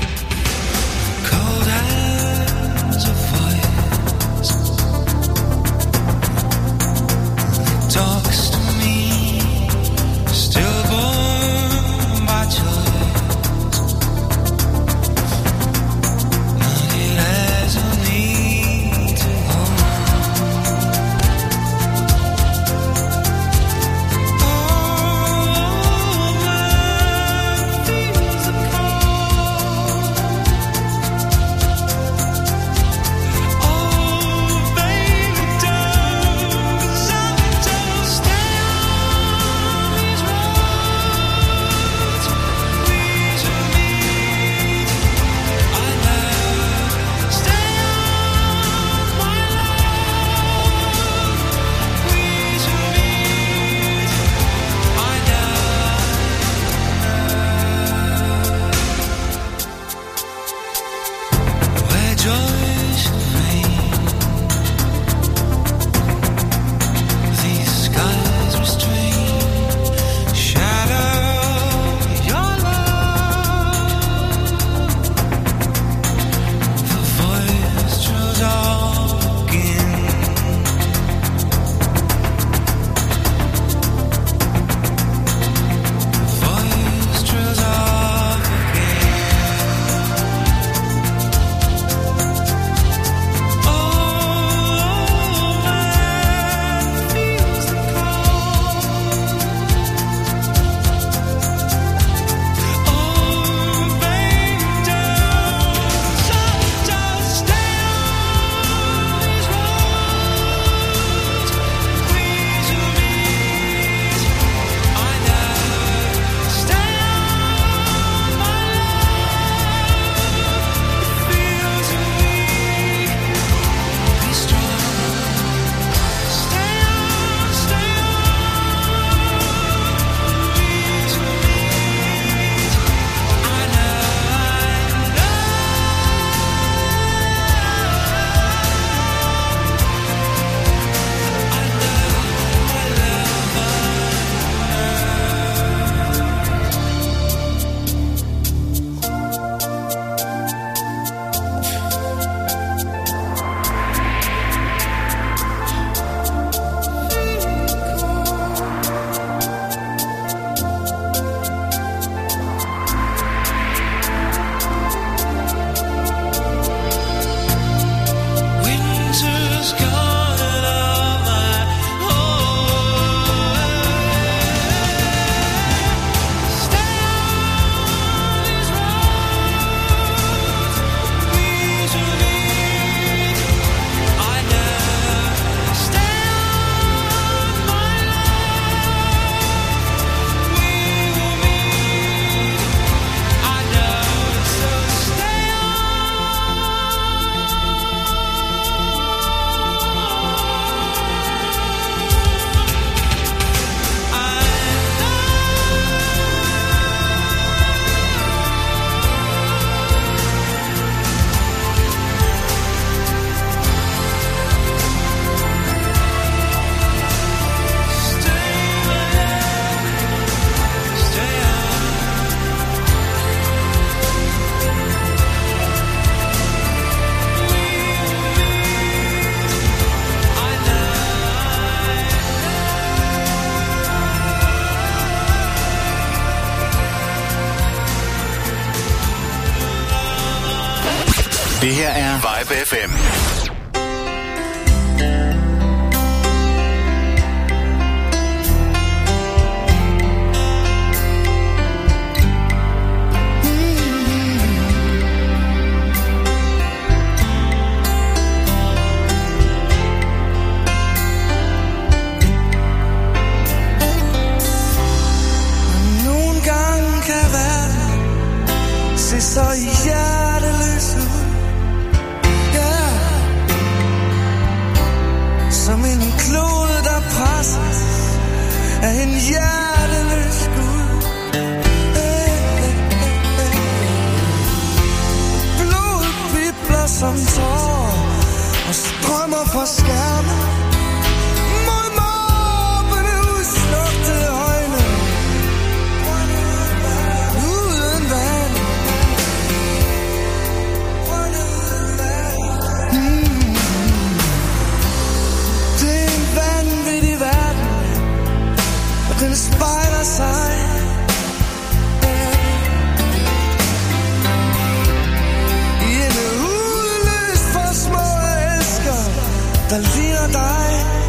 alt 319.73 319.95
ligner 319.95 320.27
dig? 320.27 321.02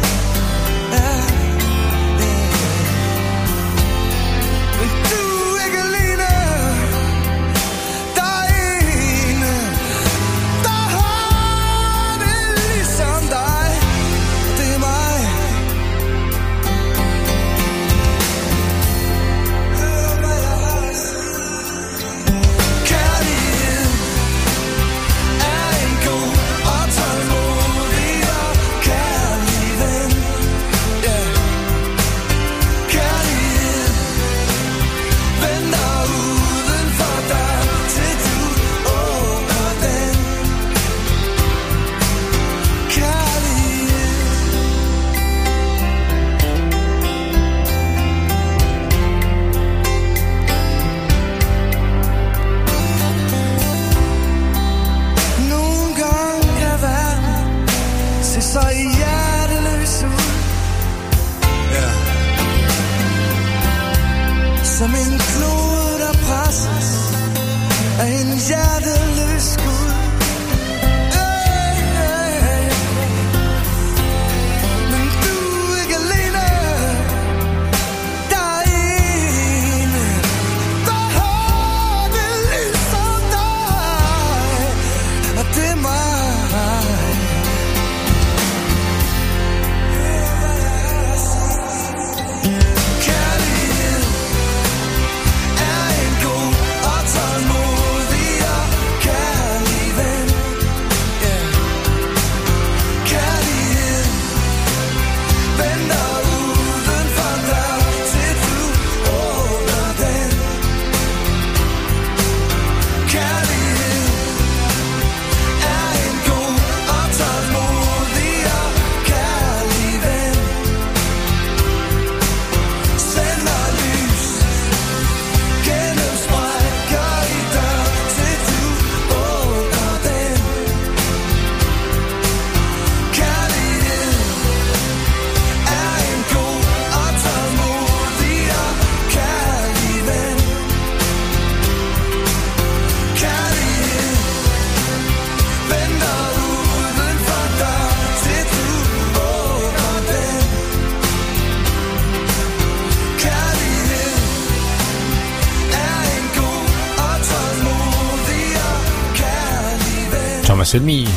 Send 160.75 160.91
i 160.91 161.07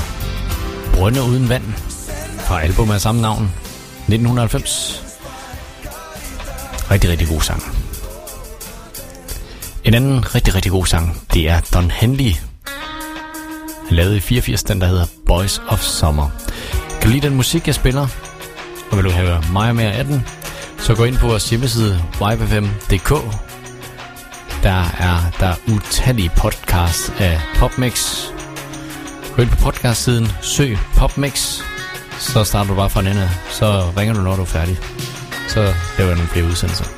Brønde 0.94 1.22
Uden 1.22 1.48
Vand 1.48 1.64
fra 2.38 2.62
albumet 2.62 2.94
af 2.94 3.00
samme 3.00 3.20
navn 3.20 3.42
1990. 3.44 5.04
Rigtig, 6.90 7.10
rigtig 7.10 7.28
god 7.28 7.40
sang. 7.40 7.62
En 9.84 9.94
anden 9.94 10.34
rigtig, 10.34 10.54
rigtig 10.54 10.72
god 10.72 10.86
sang, 10.86 11.22
det 11.34 11.48
er 11.48 11.60
Don 11.74 11.90
Henley. 11.90 12.32
Han 13.88 13.96
lavede 13.96 14.16
i 14.16 14.20
84 14.20 14.62
den, 14.62 14.80
der 14.80 14.86
hedder 14.86 15.06
Boys 15.26 15.60
of 15.68 15.80
Summer. 15.80 16.30
Kan 16.90 17.02
du 17.02 17.08
lide 17.08 17.26
den 17.26 17.36
musik, 17.36 17.66
jeg 17.66 17.74
spiller? 17.74 18.06
Og 18.90 18.96
vil 18.96 19.04
du 19.04 19.10
have 19.10 19.42
meget 19.52 19.76
mere 19.76 19.92
af 19.92 20.04
den? 20.04 20.26
Så 20.78 20.94
gå 20.94 21.04
ind 21.04 21.16
på 21.16 21.26
vores 21.26 21.50
hjemmeside 21.50 22.04
vibefm.dk 22.18 23.10
Der 24.62 24.84
er 24.98 25.30
der 25.40 25.54
utallige 25.74 26.30
podcast 26.36 27.12
af 27.18 27.40
PopMix 27.54 28.28
gå 29.38 29.42
ind 29.42 29.50
på 29.50 29.56
podcast-siden, 29.56 30.26
søg 30.42 30.78
PopMix, 30.96 31.60
så 32.18 32.44
starter 32.44 32.70
du 32.70 32.76
bare 32.76 32.90
fra 32.90 33.00
den 33.00 33.08
ende, 33.08 33.28
så 33.50 33.92
ringer 33.96 34.14
du, 34.14 34.20
når 34.20 34.36
du 34.36 34.42
er 34.42 34.46
færdig. 34.46 34.78
Så 35.48 35.60
laver 35.98 36.08
jeg 36.10 36.16
nogle 36.16 36.28
flere 36.28 36.44
udsendelser. 36.44 36.97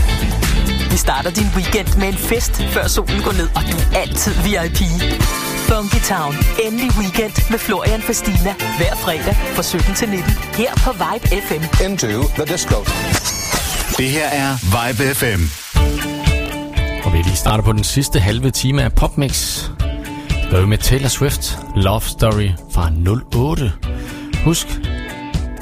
Starter 1.05 1.31
din 1.31 1.49
weekend 1.55 1.97
med 1.99 2.07
en 2.07 2.13
fest, 2.31 2.63
før 2.75 2.87
solen 2.87 3.21
går 3.21 3.31
ned, 3.31 3.49
og 3.55 3.61
du 3.71 3.75
er 3.77 3.99
altid 4.01 4.33
VIP. 4.45 4.79
Funky 5.69 6.01
Town. 6.13 6.33
Endelig 6.65 6.91
weekend 6.99 7.33
med 7.51 7.59
Florian 7.59 8.01
Fastina. 8.01 8.53
Hver 8.77 8.95
fredag 8.95 9.35
fra 9.55 9.63
17 9.63 9.95
til 9.95 10.09
19. 10.09 10.31
Her 10.53 10.71
på 10.85 10.91
Vibe 10.91 11.25
FM. 11.47 11.83
Into 11.85 12.07
the 12.37 12.45
disco. 12.53 12.75
Det 13.97 14.09
her 14.09 14.27
er 14.27 14.51
Vibe 14.75 15.03
FM. 15.15 15.41
Og 17.05 17.13
vi 17.13 17.17
lige 17.17 17.35
starter 17.35 17.63
på 17.63 17.71
den 17.71 17.83
sidste 17.83 18.19
halve 18.19 18.51
time 18.51 18.83
af 18.83 18.93
Popmix. 18.93 19.63
Der 20.51 20.57
er 20.57 20.61
vi 20.61 20.67
med 20.67 20.77
Taylor 20.77 21.09
Swift, 21.09 21.59
Love 21.75 22.01
Story 22.01 22.49
fra 22.73 22.91
08. 23.35 23.71
Husk, 24.43 24.67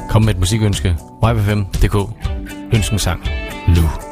kom 0.09 0.21
med 0.21 0.33
et 0.33 0.39
musikønske. 0.39 0.95
YBFM.dk. 1.31 1.95
Ønsk 2.73 2.91
en 2.91 2.99
sang 2.99 3.21
nu. 3.67 4.08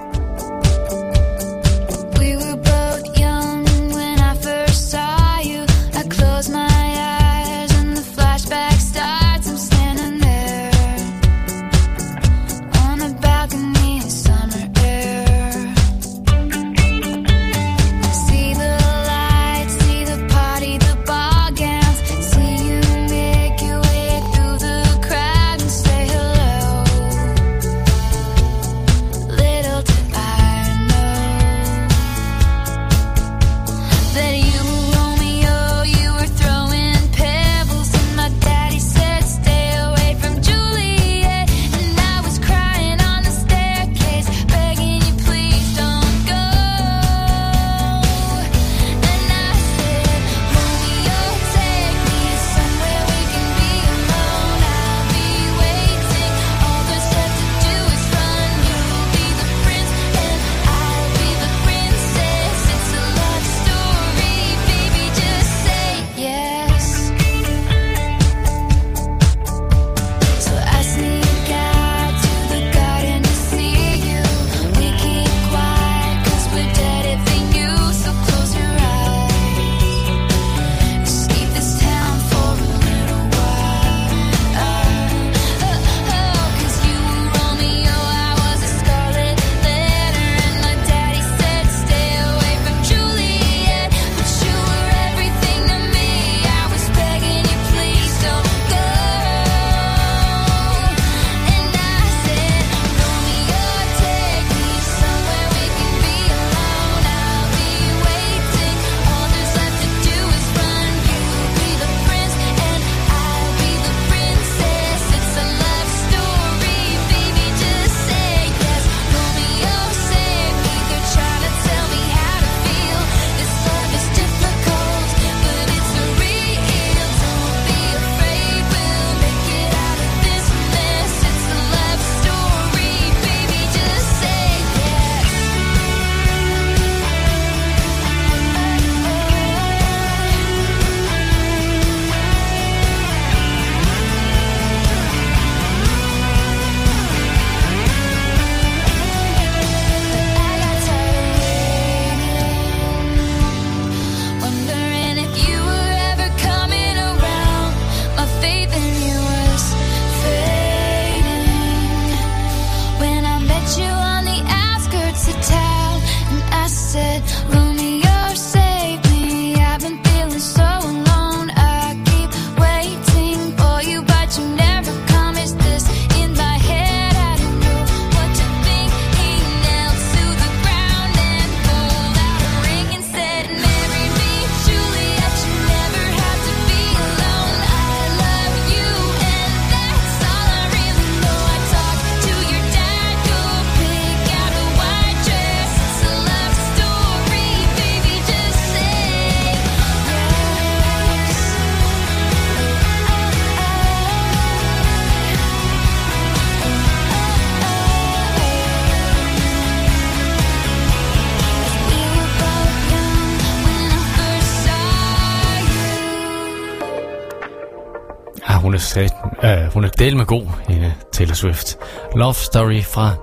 del 220.08 220.18
med 220.18 220.26
god, 220.26 220.48
hende 220.68 220.94
Taylor 221.12 221.34
Swift. 221.34 221.78
Love 222.16 222.34
Story 222.34 222.84
fra 222.84 223.16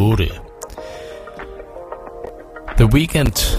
08. 0.00 0.24
The 2.76 2.86
Weeknd, 2.94 3.58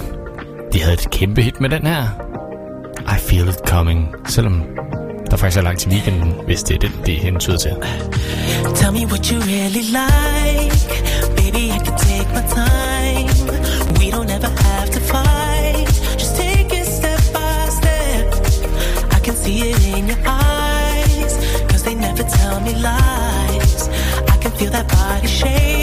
de 0.74 0.82
havde 0.82 0.94
et 0.94 1.10
kæmpe 1.12 1.42
hit 1.42 1.62
med 1.62 1.70
den 1.70 1.86
her. 1.88 2.04
I 3.16 3.20
Feel 3.20 3.50
It 3.50 3.60
Coming, 3.68 4.16
selvom 4.28 4.64
der 5.32 5.38
faktisk 5.38 5.58
er 5.58 5.62
langt 5.62 5.80
til 5.80 5.92
weekenden, 5.92 6.34
hvis 6.46 6.64
det 6.64 6.76
er 6.76 6.80
det, 6.80 6.92
det 7.06 7.16
hentyder 7.16 7.58
til. 7.58 7.76
Tell 8.76 8.92
me 8.94 9.06
what 9.06 9.28
you 9.28 9.40
really 9.40 9.86
like 10.02 10.88
Baby, 11.38 11.64
I 11.76 11.80
can 11.86 11.98
take 12.08 12.28
my 12.38 12.44
time 12.62 13.30
We 14.00 14.08
don't 14.16 14.32
ever 14.38 14.52
have 14.68 14.90
to 14.96 15.00
fight 15.14 15.88
Just 16.20 16.36
take 16.36 16.70
it 16.80 16.88
step 16.88 17.22
by 17.36 17.70
step 17.80 18.26
I 19.16 19.20
can 19.26 19.36
see 19.36 19.58
it 19.70 19.98
in 19.98 20.08
your 20.10 20.20
eyes 20.28 20.41
lies. 22.70 23.90
I 24.34 24.38
can 24.42 24.52
feel 24.52 24.72
that 24.72 24.88
body 24.88 25.28
shake. 25.28 25.81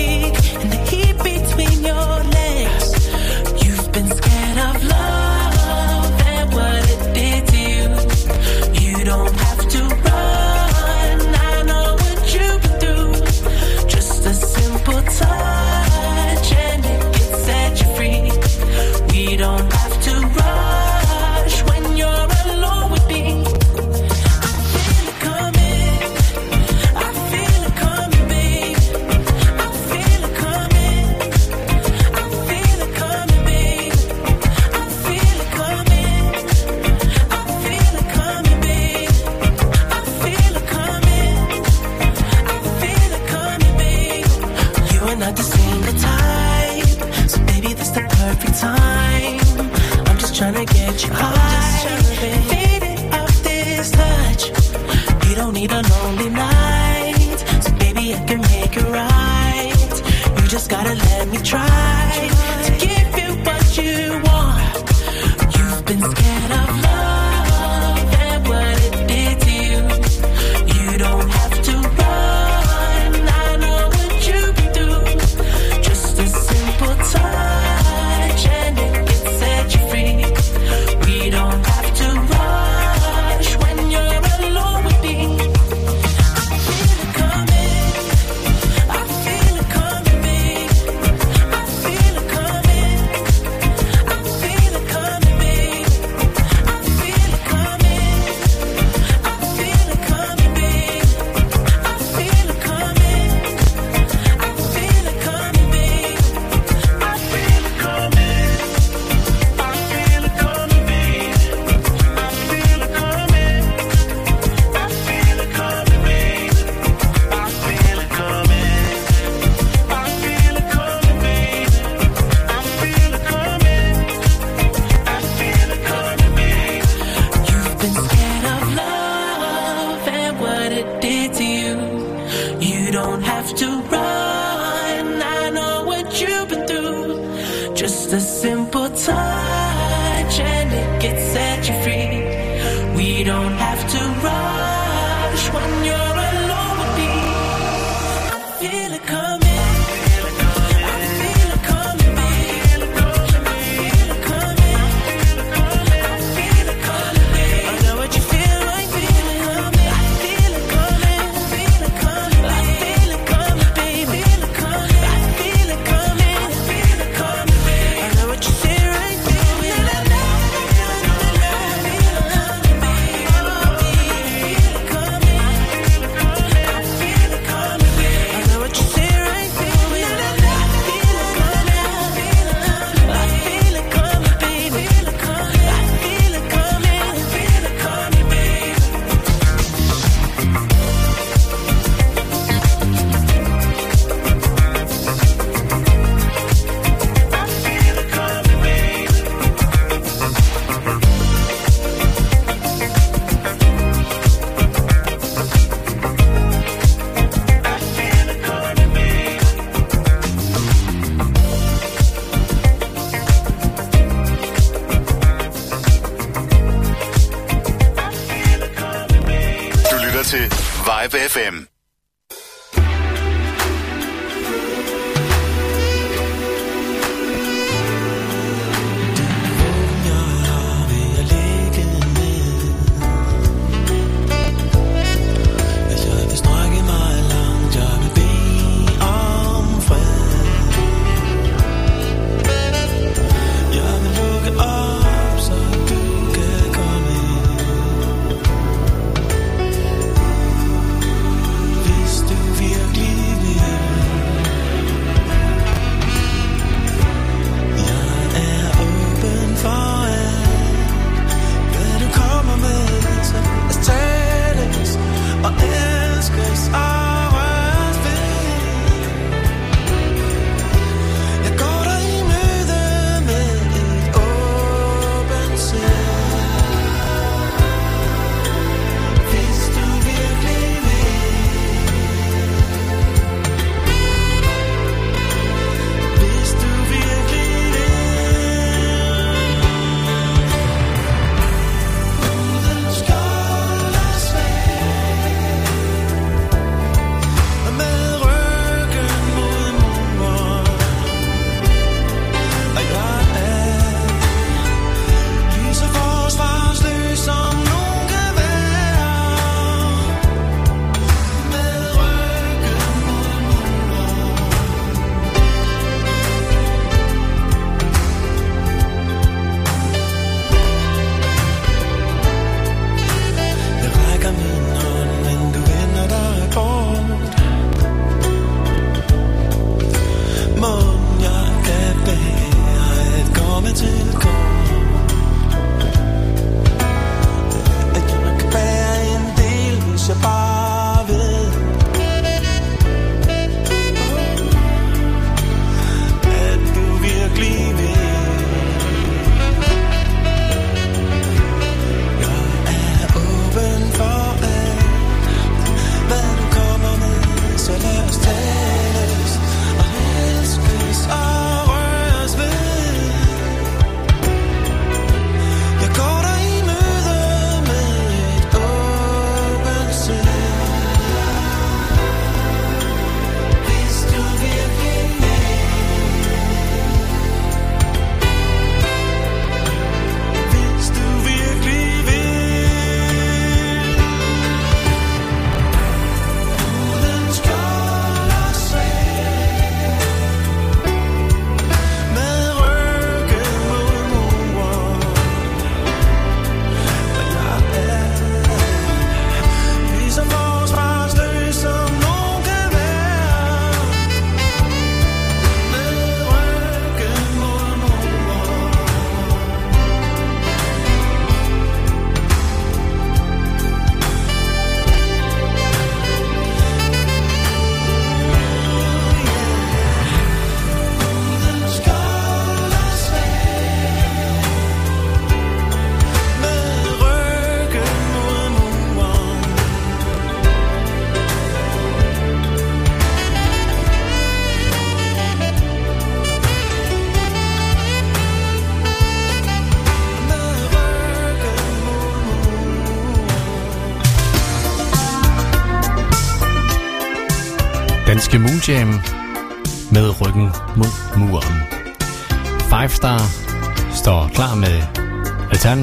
Just 137.74 138.12
a 138.12 138.20
simple 138.20 138.88
touch 138.90 140.40
and 140.40 140.72
it 140.72 141.00
can 141.00 141.16
set 141.32 141.68
you 141.68 141.74
free. 141.84 142.96
We 142.96 143.24
don't 143.24 143.52
have 143.52 143.82
to 143.92 144.00
rush 144.26 145.52
when 145.52 145.84
you're. 145.84 146.07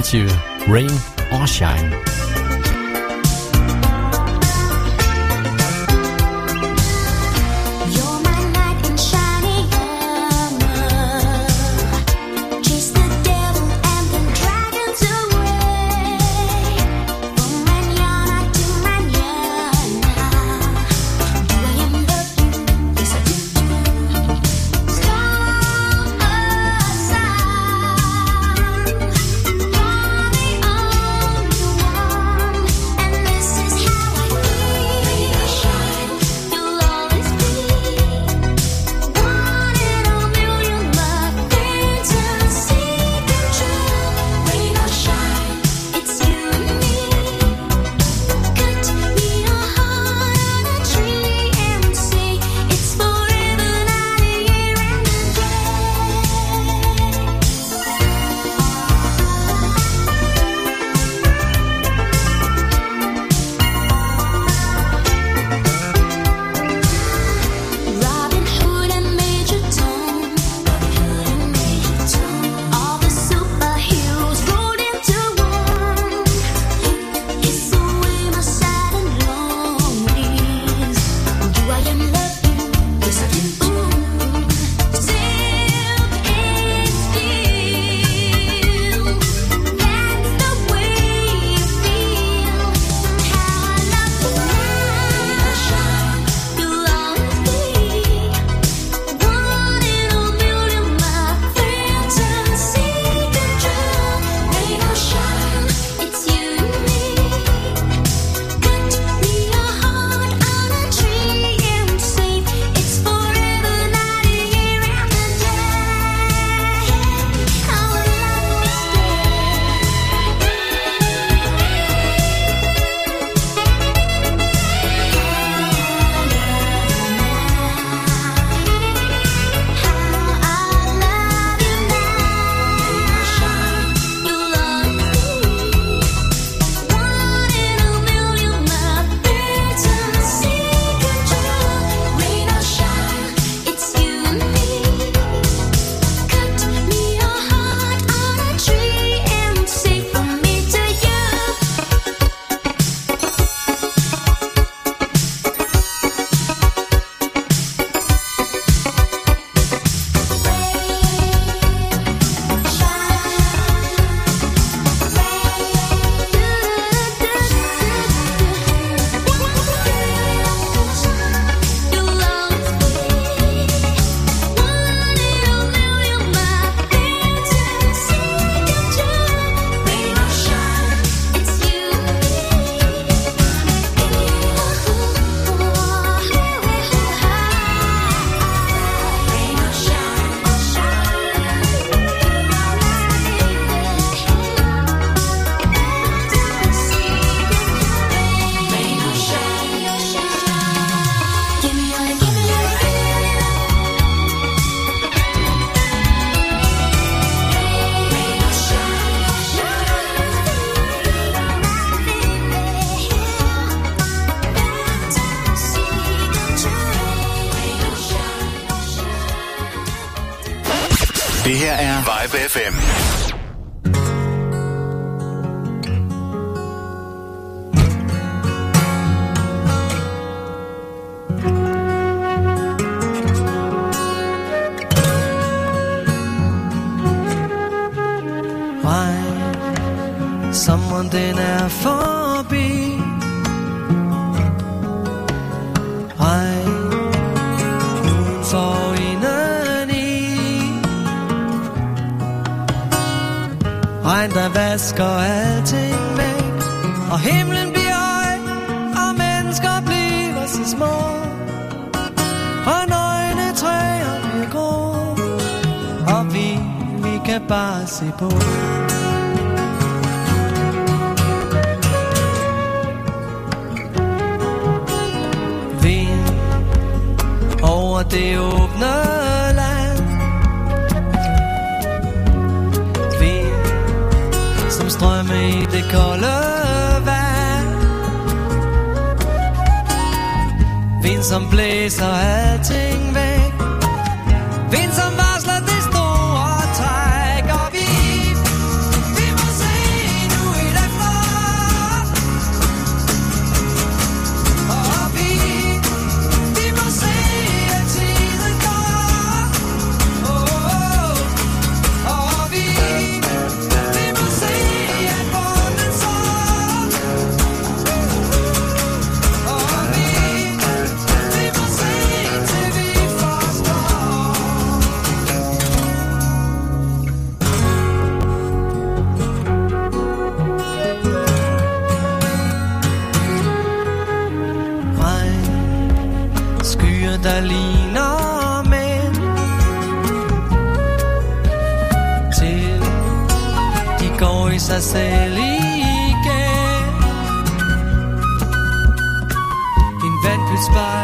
Alternative 0.05 0.67
Rain 0.67 0.91
or 1.31 1.47
Shine. 1.47 2.14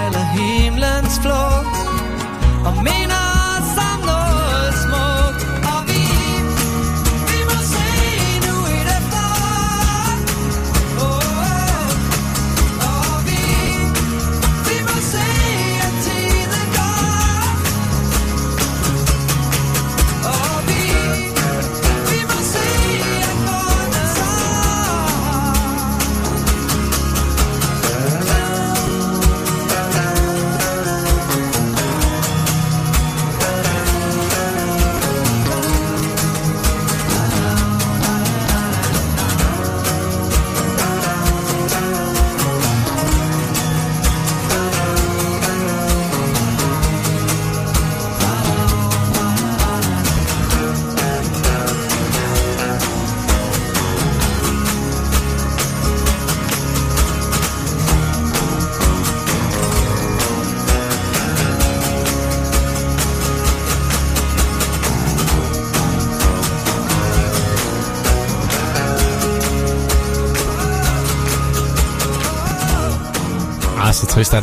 Heiler 0.01 0.31
Himmlens 0.33 1.19
Am 2.65 2.81
Meer 2.81 3.30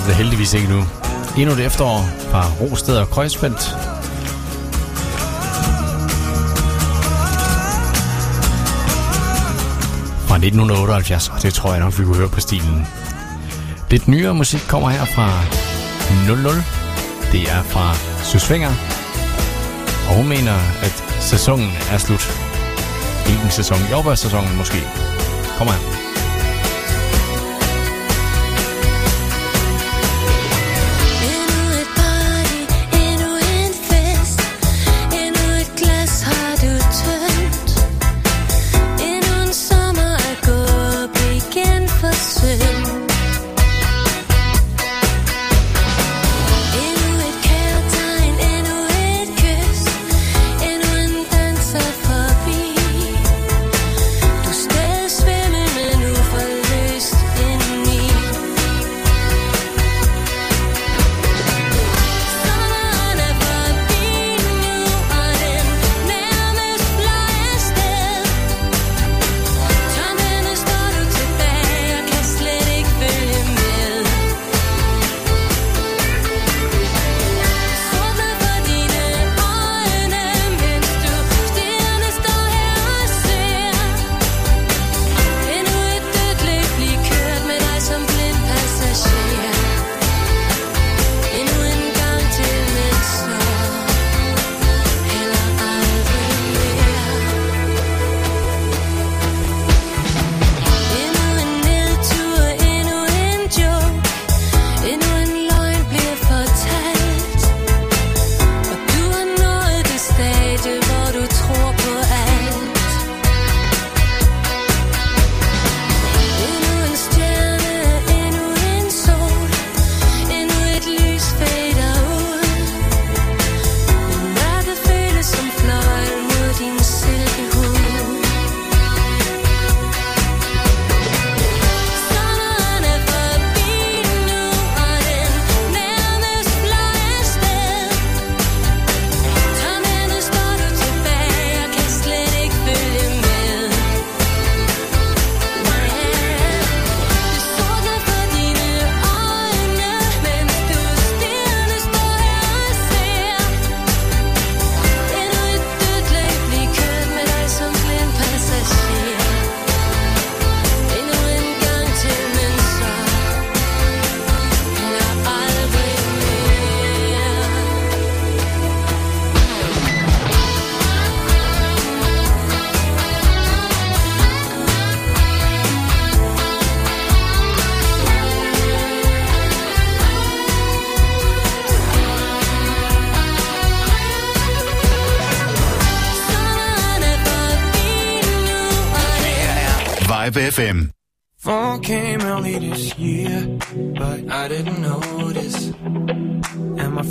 er 0.01 0.07
det 0.07 0.15
heldigvis 0.15 0.55
ikke 0.55 0.69
nu. 0.69 0.85
Endnu 1.37 1.55
et 1.55 1.67
efterår 1.67 2.09
fra 2.31 2.45
Rosted 2.61 2.97
og 2.97 3.11
Kreuzfeldt. 3.11 3.63
Fra 10.29 10.35
1978, 10.35 11.29
og 11.29 11.43
det 11.43 11.55
tror 11.55 11.73
jeg 11.73 11.81
nok, 11.81 11.99
vi 11.99 12.05
kunne 12.05 12.17
høre 12.17 12.29
på 12.29 12.41
stilen. 12.41 12.87
Lidt 13.91 14.09
nyere 14.09 14.35
musik 14.35 14.61
kommer 14.69 14.89
her 14.89 15.05
fra 15.05 15.29
00. 16.27 16.65
Det 17.33 17.43
er 17.51 17.63
fra 17.63 17.95
Susvinger. 18.25 18.73
Og 20.09 20.15
hun 20.15 20.29
mener, 20.29 20.55
at 20.83 21.05
sæsonen 21.21 21.71
er 21.91 21.99
slut. 21.99 22.29
Ikke 23.29 23.43
en 23.45 23.51
sæson? 23.51 23.79
Jordbærsæsonen 23.91 24.57
måske. 24.57 24.79
Kommer 25.59 25.73
her. 25.73 25.88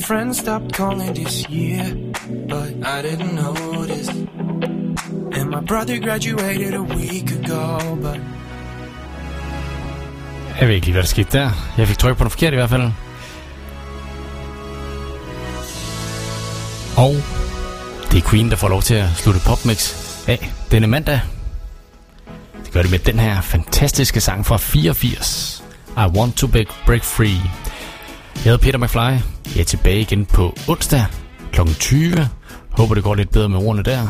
Friends 0.08 0.40
stopped 0.40 0.72
calling 0.74 1.14
this 1.14 1.50
year, 1.50 1.84
but 2.48 2.70
I 2.96 3.02
didn't 3.02 3.36
notice. 3.36 4.10
And 5.38 5.50
my 5.50 5.60
brother 5.60 6.00
graduated 6.00 6.74
a 6.74 6.82
week 6.82 7.32
ago, 7.32 7.96
but 7.96 8.20
Jeg 10.60 10.68
ved 10.68 10.76
ikke 10.76 10.86
lige, 10.86 10.94
hvad 10.94 11.02
der 11.02 11.08
skete 11.08 11.38
der. 11.38 11.52
Jeg 11.78 11.88
fik 11.88 11.98
tryk 11.98 12.18
på 12.18 12.24
den 12.24 12.32
forkerte 12.32 12.56
i 12.56 12.60
hvert 12.60 12.70
fald. 12.70 12.92
Og 16.98 17.16
det 18.12 18.24
er 18.24 18.30
Queen, 18.30 18.50
der 18.50 18.56
får 18.56 18.70
lov 18.70 18.82
til 18.82 18.94
at 18.94 19.10
slutte 19.16 19.40
popmix 19.46 19.94
af 20.28 20.52
denne 20.72 20.88
mandag. 20.88 21.22
Det 22.66 22.72
gør 22.74 22.82
det 22.82 22.92
med 22.92 23.00
den 23.00 23.20
her 23.20 23.42
fantastiske 23.42 24.22
sang 24.22 24.46
fra 24.46 24.58
84. 24.58 25.64
I 25.98 26.18
Want 26.18 26.38
to 26.38 26.48
break, 26.48 26.68
break 26.86 27.04
Free. 27.04 27.42
Jeg 28.38 28.54
hedder 28.54 28.58
Peter 28.58 28.78
McFly. 28.80 29.24
Jeg 29.56 29.62
er 29.62 29.66
tilbage 29.66 30.00
igen 30.02 30.26
på 30.26 30.58
onsdag 30.68 31.06
kl. 31.52 31.62
20. 31.80 32.30
Håber, 32.70 32.96
det 32.96 33.04
går 33.04 33.16
lidt 33.16 33.30
bedre 33.30 33.50
med 33.50 33.58
ordene 33.58 33.84
der. 33.84 34.08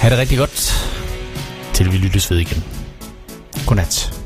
Ha' 0.00 0.10
det 0.10 0.18
rigtig 0.18 0.38
godt, 0.38 0.74
til 1.72 1.92
vi 1.92 1.96
lyttes 1.98 2.30
ved 2.30 2.38
igen. 2.38 2.64
Godnat. 3.66 4.23